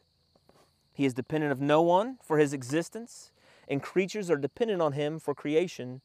He 0.96 1.06
is 1.06 1.14
dependent 1.14 1.52
of 1.52 1.60
no 1.60 1.82
one 1.82 2.20
for 2.24 2.38
his 2.38 2.54
existence, 2.54 3.32
and 3.68 3.84
creatures 3.84 4.32
are 4.32 4.38
dependent 4.38 4.82
on 4.82 4.94
him 4.94 5.20
for 5.20 5.36
creation 5.36 6.00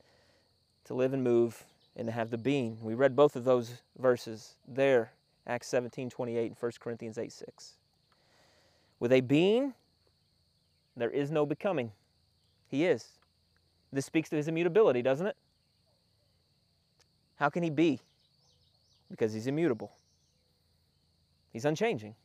to 0.84 0.95
live 0.95 1.12
and 1.12 1.22
move 1.22 1.64
and 1.95 2.09
to 2.09 2.12
have 2.12 2.30
the 2.30 2.36
being. 2.36 2.76
We 2.82 2.95
read 2.95 3.14
both 3.14 3.36
of 3.36 3.45
those 3.45 3.82
verses 3.97 4.57
there, 4.66 5.12
Acts 5.47 5.68
17 5.68 6.11
28 6.11 6.47
and 6.47 6.57
1 6.59 6.72
Corinthians 6.80 7.18
8 7.18 7.30
6. 7.30 7.74
With 8.99 9.12
a 9.12 9.20
being, 9.20 9.74
there 10.97 11.11
is 11.11 11.30
no 11.30 11.47
becoming. 11.47 11.93
He 12.66 12.84
is. 12.84 13.11
This 13.93 14.07
speaks 14.07 14.28
to 14.30 14.36
his 14.36 14.49
immutability, 14.49 15.03
doesn't 15.03 15.26
it? 15.26 15.36
How 17.36 17.49
can 17.49 17.62
he 17.62 17.70
be? 17.70 18.01
Because 19.09 19.32
he's 19.32 19.47
immutable, 19.47 19.93
he's 21.53 21.64
unchanging. 21.64 22.16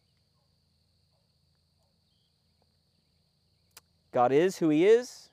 God 4.15 4.31
is 4.31 4.59
who 4.59 4.69
he 4.69 4.85
is 4.85 5.29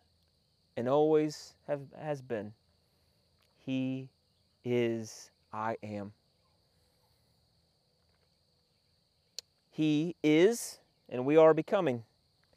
and 0.76 0.88
always 0.88 1.54
have, 1.68 1.82
has 1.96 2.20
been. 2.20 2.52
He 3.64 4.08
is 4.64 5.30
I 5.52 5.76
am. 5.84 6.10
He 9.70 10.16
is, 10.24 10.80
and 11.08 11.24
we 11.24 11.36
are 11.36 11.54
becoming. 11.54 12.02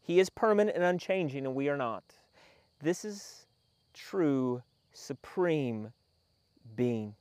He 0.02 0.20
is 0.20 0.32
permanent 0.32 0.76
and 0.76 0.84
unchanging, 0.84 1.46
and 1.46 1.54
we 1.54 1.70
are 1.70 1.78
not. 1.78 2.04
This 2.82 3.06
is 3.06 3.46
true, 3.94 4.64
supreme 4.94 5.94
being. 6.76 7.14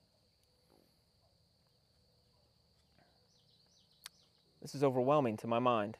This 4.62 4.74
is 4.74 4.82
overwhelming 4.82 5.36
to 5.36 5.46
my 5.46 5.58
mind 5.58 5.98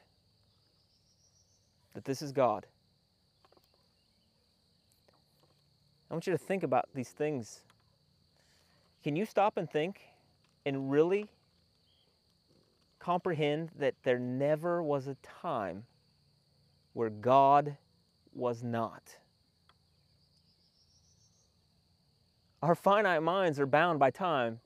that 1.93 2.03
this 2.03 2.23
is 2.23 2.31
God. 2.31 2.65
I 6.09 6.13
want 6.13 6.27
you 6.27 6.33
to 6.33 6.37
think 6.37 6.63
about 6.63 6.89
these 6.93 7.09
things. 7.09 7.61
Can 9.03 9.15
you 9.15 9.25
stop 9.25 9.57
and 9.57 9.69
think 9.69 10.01
and 10.65 10.89
really 10.91 11.27
comprehend 12.99 13.69
that 13.77 13.95
there 14.03 14.19
never 14.19 14.81
was 14.81 15.07
a 15.07 15.15
time 15.41 15.85
where 16.93 17.09
God 17.09 17.77
was 18.33 18.63
not? 18.63 19.17
Our 22.61 22.75
finite 22.75 23.21
minds 23.21 23.59
are 23.59 23.67
bound 23.67 23.99
by 23.99 24.09
time. 24.09 24.59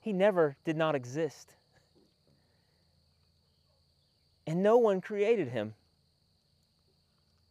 He 0.00 0.12
never 0.14 0.56
did 0.64 0.76
not 0.76 0.94
exist. 0.94 1.54
And 4.46 4.62
no 4.62 4.78
one 4.78 5.02
created 5.02 5.48
him. 5.48 5.74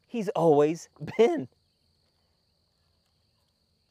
He's 0.09 0.27
always 0.29 0.89
been. 1.17 1.47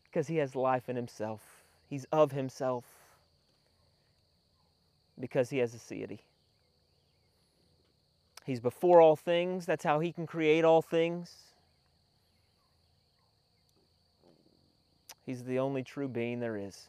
Because 0.05 0.27
he 0.27 0.37
has 0.37 0.57
life 0.57 0.89
in 0.89 0.97
himself. 0.97 1.41
He's 1.89 2.05
of 2.13 2.33
himself. 2.33 2.85
Because 5.19 5.51
he 5.51 5.59
has 5.59 5.75
aseity. 5.75 6.21
He's 8.45 8.61
before 8.61 9.01
all 9.01 9.15
things. 9.15 9.65
That's 9.65 9.85
how 9.85 10.01
he 10.01 10.13
can 10.13 10.27
create 10.27 10.65
all 10.65 10.83
things. 10.83 11.35
He's 15.25 15.45
the 15.45 15.59
only 15.59 15.83
true 15.83 16.09
being 16.09 16.41
there 16.41 16.57
is. 16.57 16.89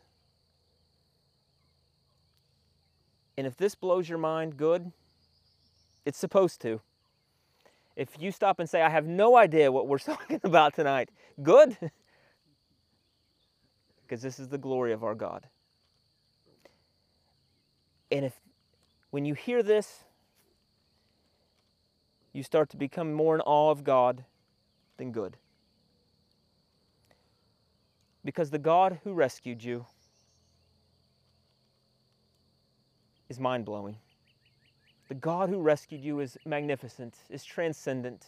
And 3.37 3.45
if 3.45 3.57
this 3.57 3.75
blows 3.75 4.09
your 4.09 4.17
mind, 4.17 4.57
good. 4.57 4.91
It's 6.05 6.17
supposed 6.17 6.61
to. 6.61 6.81
If 7.99 8.09
you 8.17 8.31
stop 8.31 8.61
and 8.61 8.69
say, 8.69 8.81
I 8.81 8.87
have 8.87 9.05
no 9.05 9.35
idea 9.35 9.69
what 9.69 9.89
we're 9.89 9.99
talking 9.99 10.39
about 10.45 10.73
tonight, 10.73 11.09
good. 11.43 11.75
because 14.03 14.21
this 14.21 14.39
is 14.39 14.47
the 14.47 14.57
glory 14.57 14.93
of 14.93 15.03
our 15.03 15.15
God. 15.15 15.47
And 18.09 18.23
if 18.23 18.39
when 19.09 19.25
you 19.25 19.33
hear 19.33 19.61
this, 19.61 20.05
you 22.31 22.41
start 22.41 22.69
to 22.69 22.77
become 22.77 23.11
more 23.11 23.35
in 23.35 23.41
awe 23.41 23.69
of 23.69 23.83
God, 23.83 24.23
then 24.95 25.11
good. 25.11 25.35
Because 28.23 28.49
the 28.49 28.59
God 28.59 29.01
who 29.03 29.11
rescued 29.11 29.61
you 29.61 29.85
is 33.27 33.41
mind 33.41 33.65
blowing. 33.65 33.97
The 35.09 35.15
God 35.15 35.49
who 35.49 35.59
rescued 35.59 36.05
you 36.05 36.19
is 36.19 36.37
magnificent, 36.45 37.15
is 37.31 37.43
transcendent. 37.43 38.27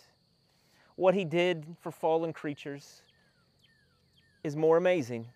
What 0.95 1.13
he 1.13 1.23
did 1.23 1.77
for 1.79 1.91
fallen 1.91 2.33
creatures 2.33 3.03
is 4.43 4.55
more 4.55 4.77
amazing 4.77 5.27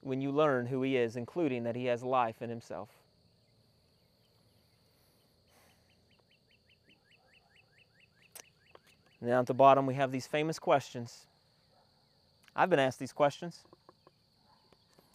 when 0.00 0.20
you 0.20 0.30
learn 0.30 0.66
who 0.66 0.80
he 0.82 0.96
is, 0.96 1.16
including 1.16 1.64
that 1.64 1.74
he 1.74 1.86
has 1.86 2.04
life 2.04 2.40
in 2.40 2.48
himself. 2.48 2.88
Now 9.20 9.40
at 9.40 9.46
the 9.46 9.54
bottom, 9.54 9.86
we 9.86 9.94
have 9.94 10.12
these 10.12 10.28
famous 10.28 10.60
questions. 10.60 11.26
I've 12.54 12.70
been 12.70 12.78
asked 12.78 13.00
these 13.00 13.12
questions. 13.12 13.64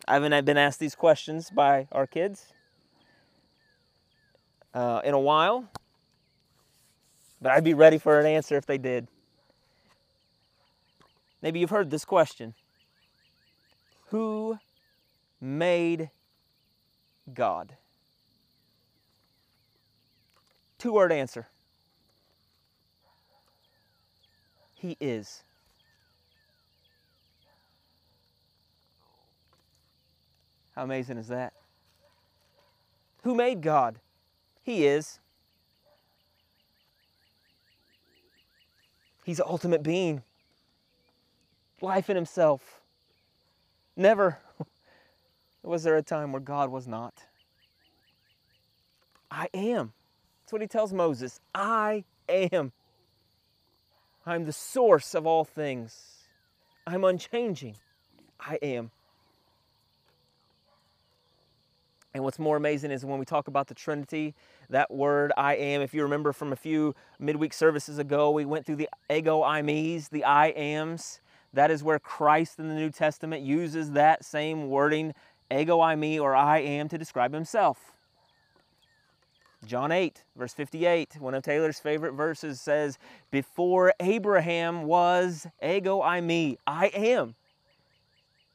I 0.05 0.15
haven't 0.15 0.45
been 0.45 0.57
asked 0.57 0.79
these 0.79 0.95
questions 0.95 1.49
by 1.49 1.87
our 1.93 2.07
kids 2.07 2.51
uh, 4.73 5.01
in 5.03 5.13
a 5.13 5.19
while, 5.19 5.69
but 7.41 7.51
I'd 7.51 7.63
be 7.63 7.73
ready 7.73 7.97
for 7.97 8.19
an 8.19 8.25
answer 8.25 8.57
if 8.57 8.65
they 8.65 8.77
did. 8.77 9.07
Maybe 11.41 11.59
you've 11.59 11.69
heard 11.69 11.89
this 11.89 12.05
question 12.05 12.53
Who 14.07 14.57
made 15.39 16.09
God? 17.33 17.75
Two 20.77 20.93
word 20.93 21.11
answer 21.11 21.47
He 24.75 24.97
is. 24.99 25.43
How 30.75 30.83
amazing 30.83 31.17
is 31.17 31.27
that? 31.27 31.51
Who 33.23 33.35
made 33.35 33.61
God? 33.61 33.99
He 34.69 34.85
is. 34.85 35.19
He's 39.25 39.37
the 39.37 39.45
ultimate 39.47 39.81
being. 39.81 40.21
Life 41.81 42.07
in 42.07 42.15
himself. 42.15 42.79
Never 43.95 44.37
was 45.63 45.81
there 45.81 45.97
a 45.97 46.03
time 46.03 46.31
where 46.31 46.39
God 46.39 46.69
was 46.69 46.87
not. 46.87 47.15
I 49.31 49.47
am. 49.55 49.91
That's 50.43 50.53
what 50.53 50.61
he 50.61 50.67
tells 50.67 50.93
Moses. 50.93 51.39
I 51.55 52.03
am. 52.29 52.71
I'm 54.23 54.45
the 54.45 54.53
source 54.53 55.15
of 55.15 55.25
all 55.25 55.45
things. 55.45 56.27
I'm 56.85 57.03
unchanging. 57.03 57.75
I 58.39 58.59
am. 58.61 58.91
And 62.13 62.23
what's 62.23 62.39
more 62.39 62.57
amazing 62.57 62.91
is 62.91 63.05
when 63.05 63.19
we 63.19 63.25
talk 63.25 63.47
about 63.47 63.67
the 63.67 63.73
Trinity, 63.75 64.33
that 64.69 64.91
word 64.91 65.31
I 65.35 65.55
am, 65.55 65.81
if 65.81 65.93
you 65.93 66.03
remember 66.03 66.31
from 66.31 66.53
a 66.53 66.55
few 66.55 66.95
midweek 67.19 67.53
services 67.53 67.97
ago, 67.97 68.29
we 68.31 68.45
went 68.45 68.65
through 68.65 68.77
the 68.77 68.89
ego 69.09 69.41
eimi's, 69.41 70.09
the 70.09 70.23
I 70.23 70.47
ams. 70.49 71.19
That 71.53 71.71
is 71.71 71.83
where 71.83 71.99
Christ 71.99 72.59
in 72.59 72.67
the 72.67 72.75
New 72.75 72.91
Testament 72.91 73.41
uses 73.41 73.91
that 73.91 74.23
same 74.23 74.69
wording, 74.69 75.13
ego 75.51 75.79
eimi 75.79 76.19
or 76.19 76.35
I 76.35 76.59
am, 76.59 76.87
to 76.89 76.97
describe 76.97 77.33
himself. 77.33 77.91
John 79.65 79.91
8, 79.91 80.23
verse 80.37 80.53
58, 80.53 81.17
one 81.19 81.33
of 81.33 81.43
Taylor's 81.43 81.79
favorite 81.79 82.13
verses 82.13 82.61
says, 82.61 82.97
Before 83.29 83.93
Abraham 83.99 84.83
was 84.83 85.47
ego 85.61 85.99
eimi, 86.01 86.57
I 86.65 86.87
am. 86.87 87.35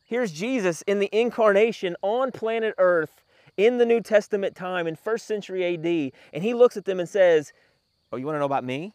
Here's 0.05 0.33
Jesus 0.33 0.83
in 0.83 1.01
the 1.01 1.11
incarnation 1.13 1.97
on 2.03 2.31
planet 2.31 2.75
Earth 2.79 3.24
in 3.57 3.79
the 3.79 3.87
New 3.87 4.01
Testament 4.01 4.55
time 4.55 4.87
in 4.87 4.97
first 4.97 5.27
century 5.27 5.75
AD, 5.75 6.13
and 6.33 6.43
he 6.43 6.55
looks 6.55 6.77
at 6.77 6.85
them 6.85 7.01
and 7.01 7.09
says, 7.09 7.53
Oh, 8.13 8.17
you 8.17 8.27
want 8.27 8.37
to 8.37 8.41
know 8.41 8.47
about 8.47 8.65
me? 8.65 8.93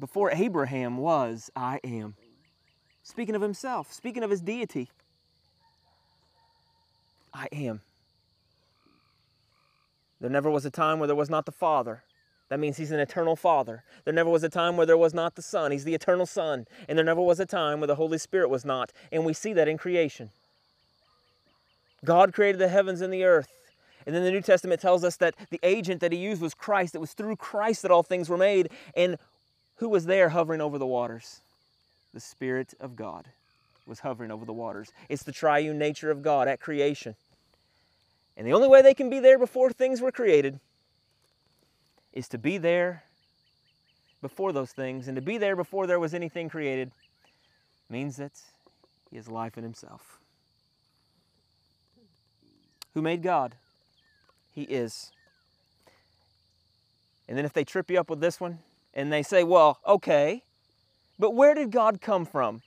Before 0.00 0.30
Abraham 0.30 0.96
was, 0.98 1.50
I 1.56 1.80
am. 1.84 2.14
Speaking 3.02 3.34
of 3.34 3.42
himself, 3.42 3.92
speaking 3.92 4.22
of 4.22 4.30
his 4.30 4.40
deity, 4.40 4.90
I 7.32 7.48
am. 7.52 7.80
There 10.20 10.30
never 10.30 10.50
was 10.50 10.64
a 10.64 10.70
time 10.70 10.98
where 10.98 11.06
there 11.06 11.16
was 11.16 11.30
not 11.30 11.46
the 11.46 11.52
Father. 11.52 12.02
That 12.48 12.60
means 12.60 12.76
he's 12.76 12.90
an 12.90 13.00
eternal 13.00 13.36
Father. 13.36 13.84
There 14.04 14.14
never 14.14 14.30
was 14.30 14.42
a 14.42 14.48
time 14.48 14.76
where 14.76 14.86
there 14.86 14.96
was 14.96 15.14
not 15.14 15.34
the 15.34 15.42
Son. 15.42 15.70
He's 15.70 15.84
the 15.84 15.94
eternal 15.94 16.26
Son. 16.26 16.66
And 16.88 16.96
there 16.96 17.04
never 17.04 17.20
was 17.20 17.40
a 17.40 17.46
time 17.46 17.80
where 17.80 17.86
the 17.86 17.94
Holy 17.94 18.18
Spirit 18.18 18.50
was 18.50 18.64
not. 18.64 18.92
And 19.12 19.24
we 19.24 19.32
see 19.32 19.52
that 19.52 19.68
in 19.68 19.78
creation. 19.78 20.30
God 22.04 22.32
created 22.32 22.60
the 22.60 22.68
heavens 22.68 23.00
and 23.00 23.12
the 23.12 23.24
earth. 23.24 23.48
And 24.06 24.14
then 24.14 24.24
the 24.24 24.30
New 24.30 24.40
Testament 24.40 24.80
tells 24.80 25.04
us 25.04 25.16
that 25.16 25.34
the 25.50 25.60
agent 25.62 26.00
that 26.00 26.12
he 26.12 26.18
used 26.18 26.40
was 26.40 26.54
Christ. 26.54 26.94
It 26.94 27.00
was 27.00 27.12
through 27.12 27.36
Christ 27.36 27.82
that 27.82 27.90
all 27.90 28.02
things 28.02 28.28
were 28.28 28.38
made. 28.38 28.70
And 28.96 29.18
who 29.76 29.88
was 29.88 30.06
there 30.06 30.30
hovering 30.30 30.60
over 30.60 30.78
the 30.78 30.86
waters? 30.86 31.40
The 32.14 32.20
Spirit 32.20 32.74
of 32.80 32.96
God 32.96 33.26
was 33.86 34.00
hovering 34.00 34.30
over 34.30 34.44
the 34.44 34.52
waters. 34.52 34.92
It's 35.08 35.22
the 35.22 35.32
triune 35.32 35.78
nature 35.78 36.10
of 36.10 36.22
God 36.22 36.48
at 36.48 36.60
creation. 36.60 37.16
And 38.36 38.46
the 38.46 38.52
only 38.52 38.68
way 38.68 38.82
they 38.82 38.94
can 38.94 39.10
be 39.10 39.20
there 39.20 39.38
before 39.38 39.70
things 39.72 40.00
were 40.00 40.12
created 40.12 40.60
is 42.12 42.28
to 42.28 42.38
be 42.38 42.58
there 42.58 43.02
before 44.22 44.52
those 44.52 44.72
things. 44.72 45.08
And 45.08 45.16
to 45.16 45.22
be 45.22 45.38
there 45.38 45.56
before 45.56 45.86
there 45.86 46.00
was 46.00 46.14
anything 46.14 46.48
created 46.48 46.92
means 47.90 48.16
that 48.16 48.32
He 49.10 49.16
has 49.16 49.28
life 49.28 49.58
in 49.58 49.64
Himself. 49.64 50.18
Who 52.98 53.02
made 53.02 53.22
God? 53.22 53.54
He 54.50 54.62
is. 54.62 55.12
And 57.28 57.38
then 57.38 57.44
if 57.44 57.52
they 57.52 57.62
trip 57.62 57.88
you 57.92 58.00
up 58.00 58.10
with 58.10 58.18
this 58.18 58.40
one 58.40 58.58
and 58.92 59.12
they 59.12 59.22
say, 59.22 59.44
well, 59.44 59.78
okay, 59.86 60.42
but 61.16 61.32
where 61.32 61.54
did 61.54 61.70
God 61.70 62.00
come 62.00 62.26
from? 62.26 62.60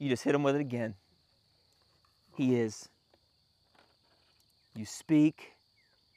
You 0.00 0.08
just 0.08 0.24
hit 0.24 0.32
them 0.32 0.42
with 0.42 0.56
it 0.56 0.60
again. 0.60 0.96
He 2.36 2.56
is. 2.56 2.88
You 4.74 4.84
speak 4.84 5.52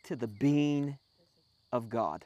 to 0.06 0.16
the 0.16 0.28
being 0.28 0.98
of 1.72 1.90
God. 1.90 2.26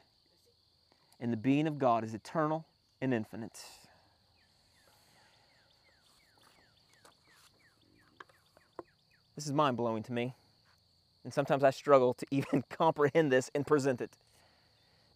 And 1.20 1.34
the 1.34 1.38
being 1.38 1.68
of 1.68 1.78
God 1.78 2.06
is 2.06 2.14
eternal 2.14 2.66
and 3.02 3.14
infinite. 3.14 3.62
This 9.38 9.46
is 9.46 9.54
mind 9.54 9.78
blowing 9.78 10.02
to 10.04 10.12
me. 10.12 10.34
And 11.24 11.32
sometimes 11.32 11.64
I 11.64 11.70
struggle 11.70 12.16
to 12.16 12.26
even 12.32 12.64
comprehend 12.70 13.32
this 13.32 13.52
and 13.54 13.66
present 13.66 14.02
it 14.02 14.18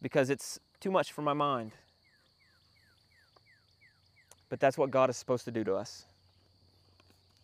because 0.02 0.30
it's 0.30 0.60
too 0.80 0.92
much 0.92 1.12
for 1.12 1.24
my 1.24 1.34
mind. 1.34 1.72
But 4.48 4.60
that's 4.60 4.78
what 4.78 4.92
God 4.92 5.10
is 5.10 5.18
supposed 5.18 5.46
to 5.46 5.52
do 5.52 5.64
to 5.64 5.76
us. 5.76 6.06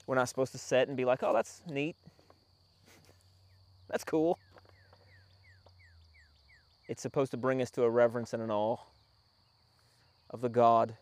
We're 0.05 0.15
not 0.15 0.29
supposed 0.29 0.51
to 0.51 0.57
sit 0.57 0.87
and 0.87 0.95
be 0.95 1.03
like, 1.03 1.23
oh, 1.23 1.33
that's 1.33 1.63
neat. 1.67 1.95
That's 3.89 4.03
cool. 4.03 4.37
It's 6.87 7.01
supposed 7.01 7.31
to 7.31 7.37
bring 7.37 7.61
us 7.61 7.71
to 7.71 7.83
a 7.83 7.89
reverence 7.89 8.33
and 8.33 8.43
an 8.43 8.51
awe 8.51 8.77
of 10.29 10.41
the 10.41 10.49
God 10.49 10.95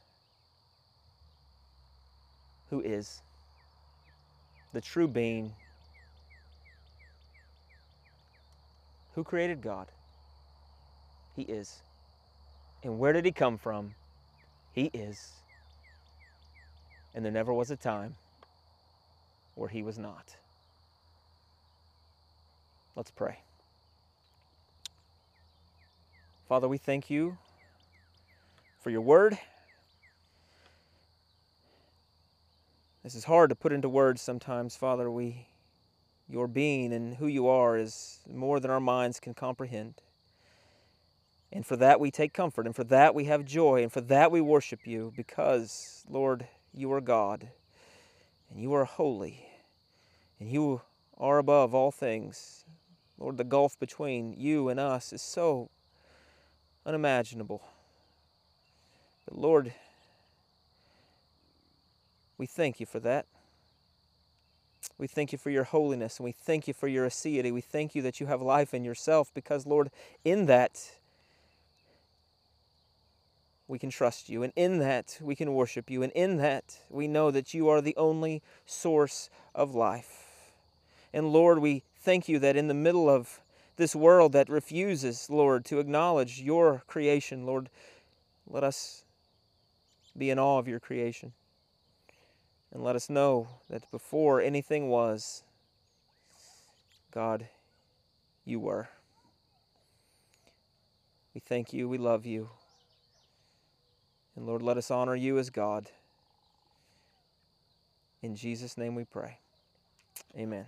who 2.70 2.82
is 2.82 3.22
the 4.74 4.82
true 4.82 5.08
being. 5.08 5.54
Who 9.16 9.24
created 9.24 9.62
God? 9.62 9.88
He 11.36 11.44
is. 11.44 11.82
And 12.84 13.00
where 13.00 13.14
did 13.14 13.26
he 13.26 13.32
come 13.32 13.58
from? 13.58 13.96
He 14.74 14.92
is. 14.94 15.32
And 17.14 17.24
there 17.24 17.32
never 17.32 17.54
was 17.54 17.72
a 17.72 17.78
time 17.78 18.16
where 19.56 19.70
he 19.70 19.82
was 19.84 19.98
not. 19.98 20.36
Let's 22.96 23.12
pray. 23.12 23.40
Father, 26.50 26.68
we 26.68 26.78
thank 26.78 27.10
you 27.10 27.38
for 28.82 28.90
your 28.90 29.02
word. 29.02 29.38
This 33.02 33.16
is 33.16 33.24
hard 33.24 33.50
to 33.50 33.56
put 33.56 33.72
into 33.72 33.88
words 33.88 34.22
sometimes, 34.22 34.76
Father. 34.76 35.10
We 35.10 35.48
your 36.28 36.48
being 36.48 36.94
and 36.94 37.16
who 37.16 37.28
you 37.28 37.48
are 37.48 37.78
is 37.78 38.20
more 38.32 38.60
than 38.60 38.72
our 38.72 38.80
minds 38.80 39.20
can 39.20 39.34
comprehend. 39.34 39.96
And 41.52 41.66
for 41.66 41.76
that 41.78 42.00
we 42.00 42.12
take 42.12 42.34
comfort, 42.34 42.66
and 42.66 42.76
for 42.76 42.84
that 42.86 43.16
we 43.16 43.26
have 43.26 43.46
joy, 43.46 43.82
and 43.82 43.92
for 43.92 44.02
that 44.02 44.32
we 44.32 44.42
worship 44.42 44.86
you, 44.86 45.14
because, 45.16 46.04
Lord, 46.10 46.48
you 46.74 46.92
are 46.92 47.02
God, 47.02 47.50
and 48.50 48.60
you 48.60 48.74
are 48.74 48.86
holy, 48.86 49.46
and 50.40 50.52
you 50.52 50.82
are 51.18 51.38
above 51.38 51.74
all 51.74 51.92
things. 51.92 52.66
Lord, 53.18 53.38
the 53.38 53.46
gulf 53.46 53.80
between 53.80 54.34
you 54.34 54.68
and 54.68 54.80
us 54.80 55.14
is 55.14 55.22
so 55.22 55.70
unimaginable. 56.86 57.64
But 59.26 59.38
Lord, 59.38 59.74
we 62.38 62.46
thank 62.46 62.82
you 62.82 62.86
for 62.86 63.00
that. 63.00 63.26
We 64.98 65.08
thank 65.08 65.32
you 65.32 65.38
for 65.38 65.50
your 65.50 65.66
holiness 65.66 66.18
and 66.18 66.26
we 66.26 66.32
thank 66.32 66.68
you 66.68 66.74
for 66.74 66.88
your 66.88 67.08
aseity. 67.08 67.52
We 67.52 67.62
thank 67.62 67.96
you 67.96 68.02
that 68.04 68.20
you 68.20 68.28
have 68.28 68.42
life 68.42 68.74
in 68.74 68.86
yourself 68.86 69.32
because, 69.34 69.66
Lord, 69.66 69.92
in 70.24 70.46
that 70.46 70.92
we 73.68 73.80
can 73.80 73.90
trust 73.90 74.30
you, 74.30 74.44
and 74.44 74.54
in 74.56 74.78
that 74.80 75.18
we 75.22 75.36
can 75.36 75.54
worship 75.54 75.90
you, 75.90 76.04
and 76.04 76.12
in 76.14 76.38
that 76.38 76.78
we 76.90 77.08
know 77.08 77.32
that 77.32 77.54
you 77.54 77.68
are 77.68 77.82
the 77.82 77.96
only 77.98 78.44
source 78.66 79.30
of 79.56 79.74
life. 79.74 80.26
And 81.14 81.32
Lord, 81.34 81.60
we 81.60 81.84
thank 81.98 82.30
you 82.30 82.38
that 82.40 82.56
in 82.56 82.68
the 82.68 82.74
middle 82.74 83.10
of 83.10 83.40
this 83.78 83.96
world 83.96 84.34
that 84.34 84.50
refuses, 84.50 85.30
Lord, 85.30 85.66
to 85.66 85.80
acknowledge 85.80 86.42
your 86.42 86.84
creation, 86.88 87.46
Lord, 87.46 87.70
let 88.48 88.64
us 88.64 89.04
be 90.16 90.30
in 90.30 90.38
awe 90.38 90.60
of 90.60 90.68
your 90.68 90.80
creation. 90.80 91.34
And 92.76 92.84
let 92.84 92.98
us 92.98 93.10
know 93.10 93.48
that 93.70 93.90
before 93.90 94.42
anything 94.42 94.90
was, 94.90 95.44
God, 97.10 97.48
you 98.44 98.60
were. 98.60 98.90
We 101.34 101.40
thank 101.40 101.72
you. 101.72 101.88
We 101.88 101.98
love 101.98 102.26
you. 102.26 102.50
And 104.36 104.46
Lord, 104.46 104.62
let 104.62 104.76
us 104.76 104.92
honor 104.92 105.16
you 105.16 105.40
as 105.40 105.50
God. 105.50 105.90
In 108.22 108.36
Jesus' 108.36 108.78
name 108.78 108.94
we 108.94 109.06
pray. 109.06 109.38
Amen. 110.38 110.66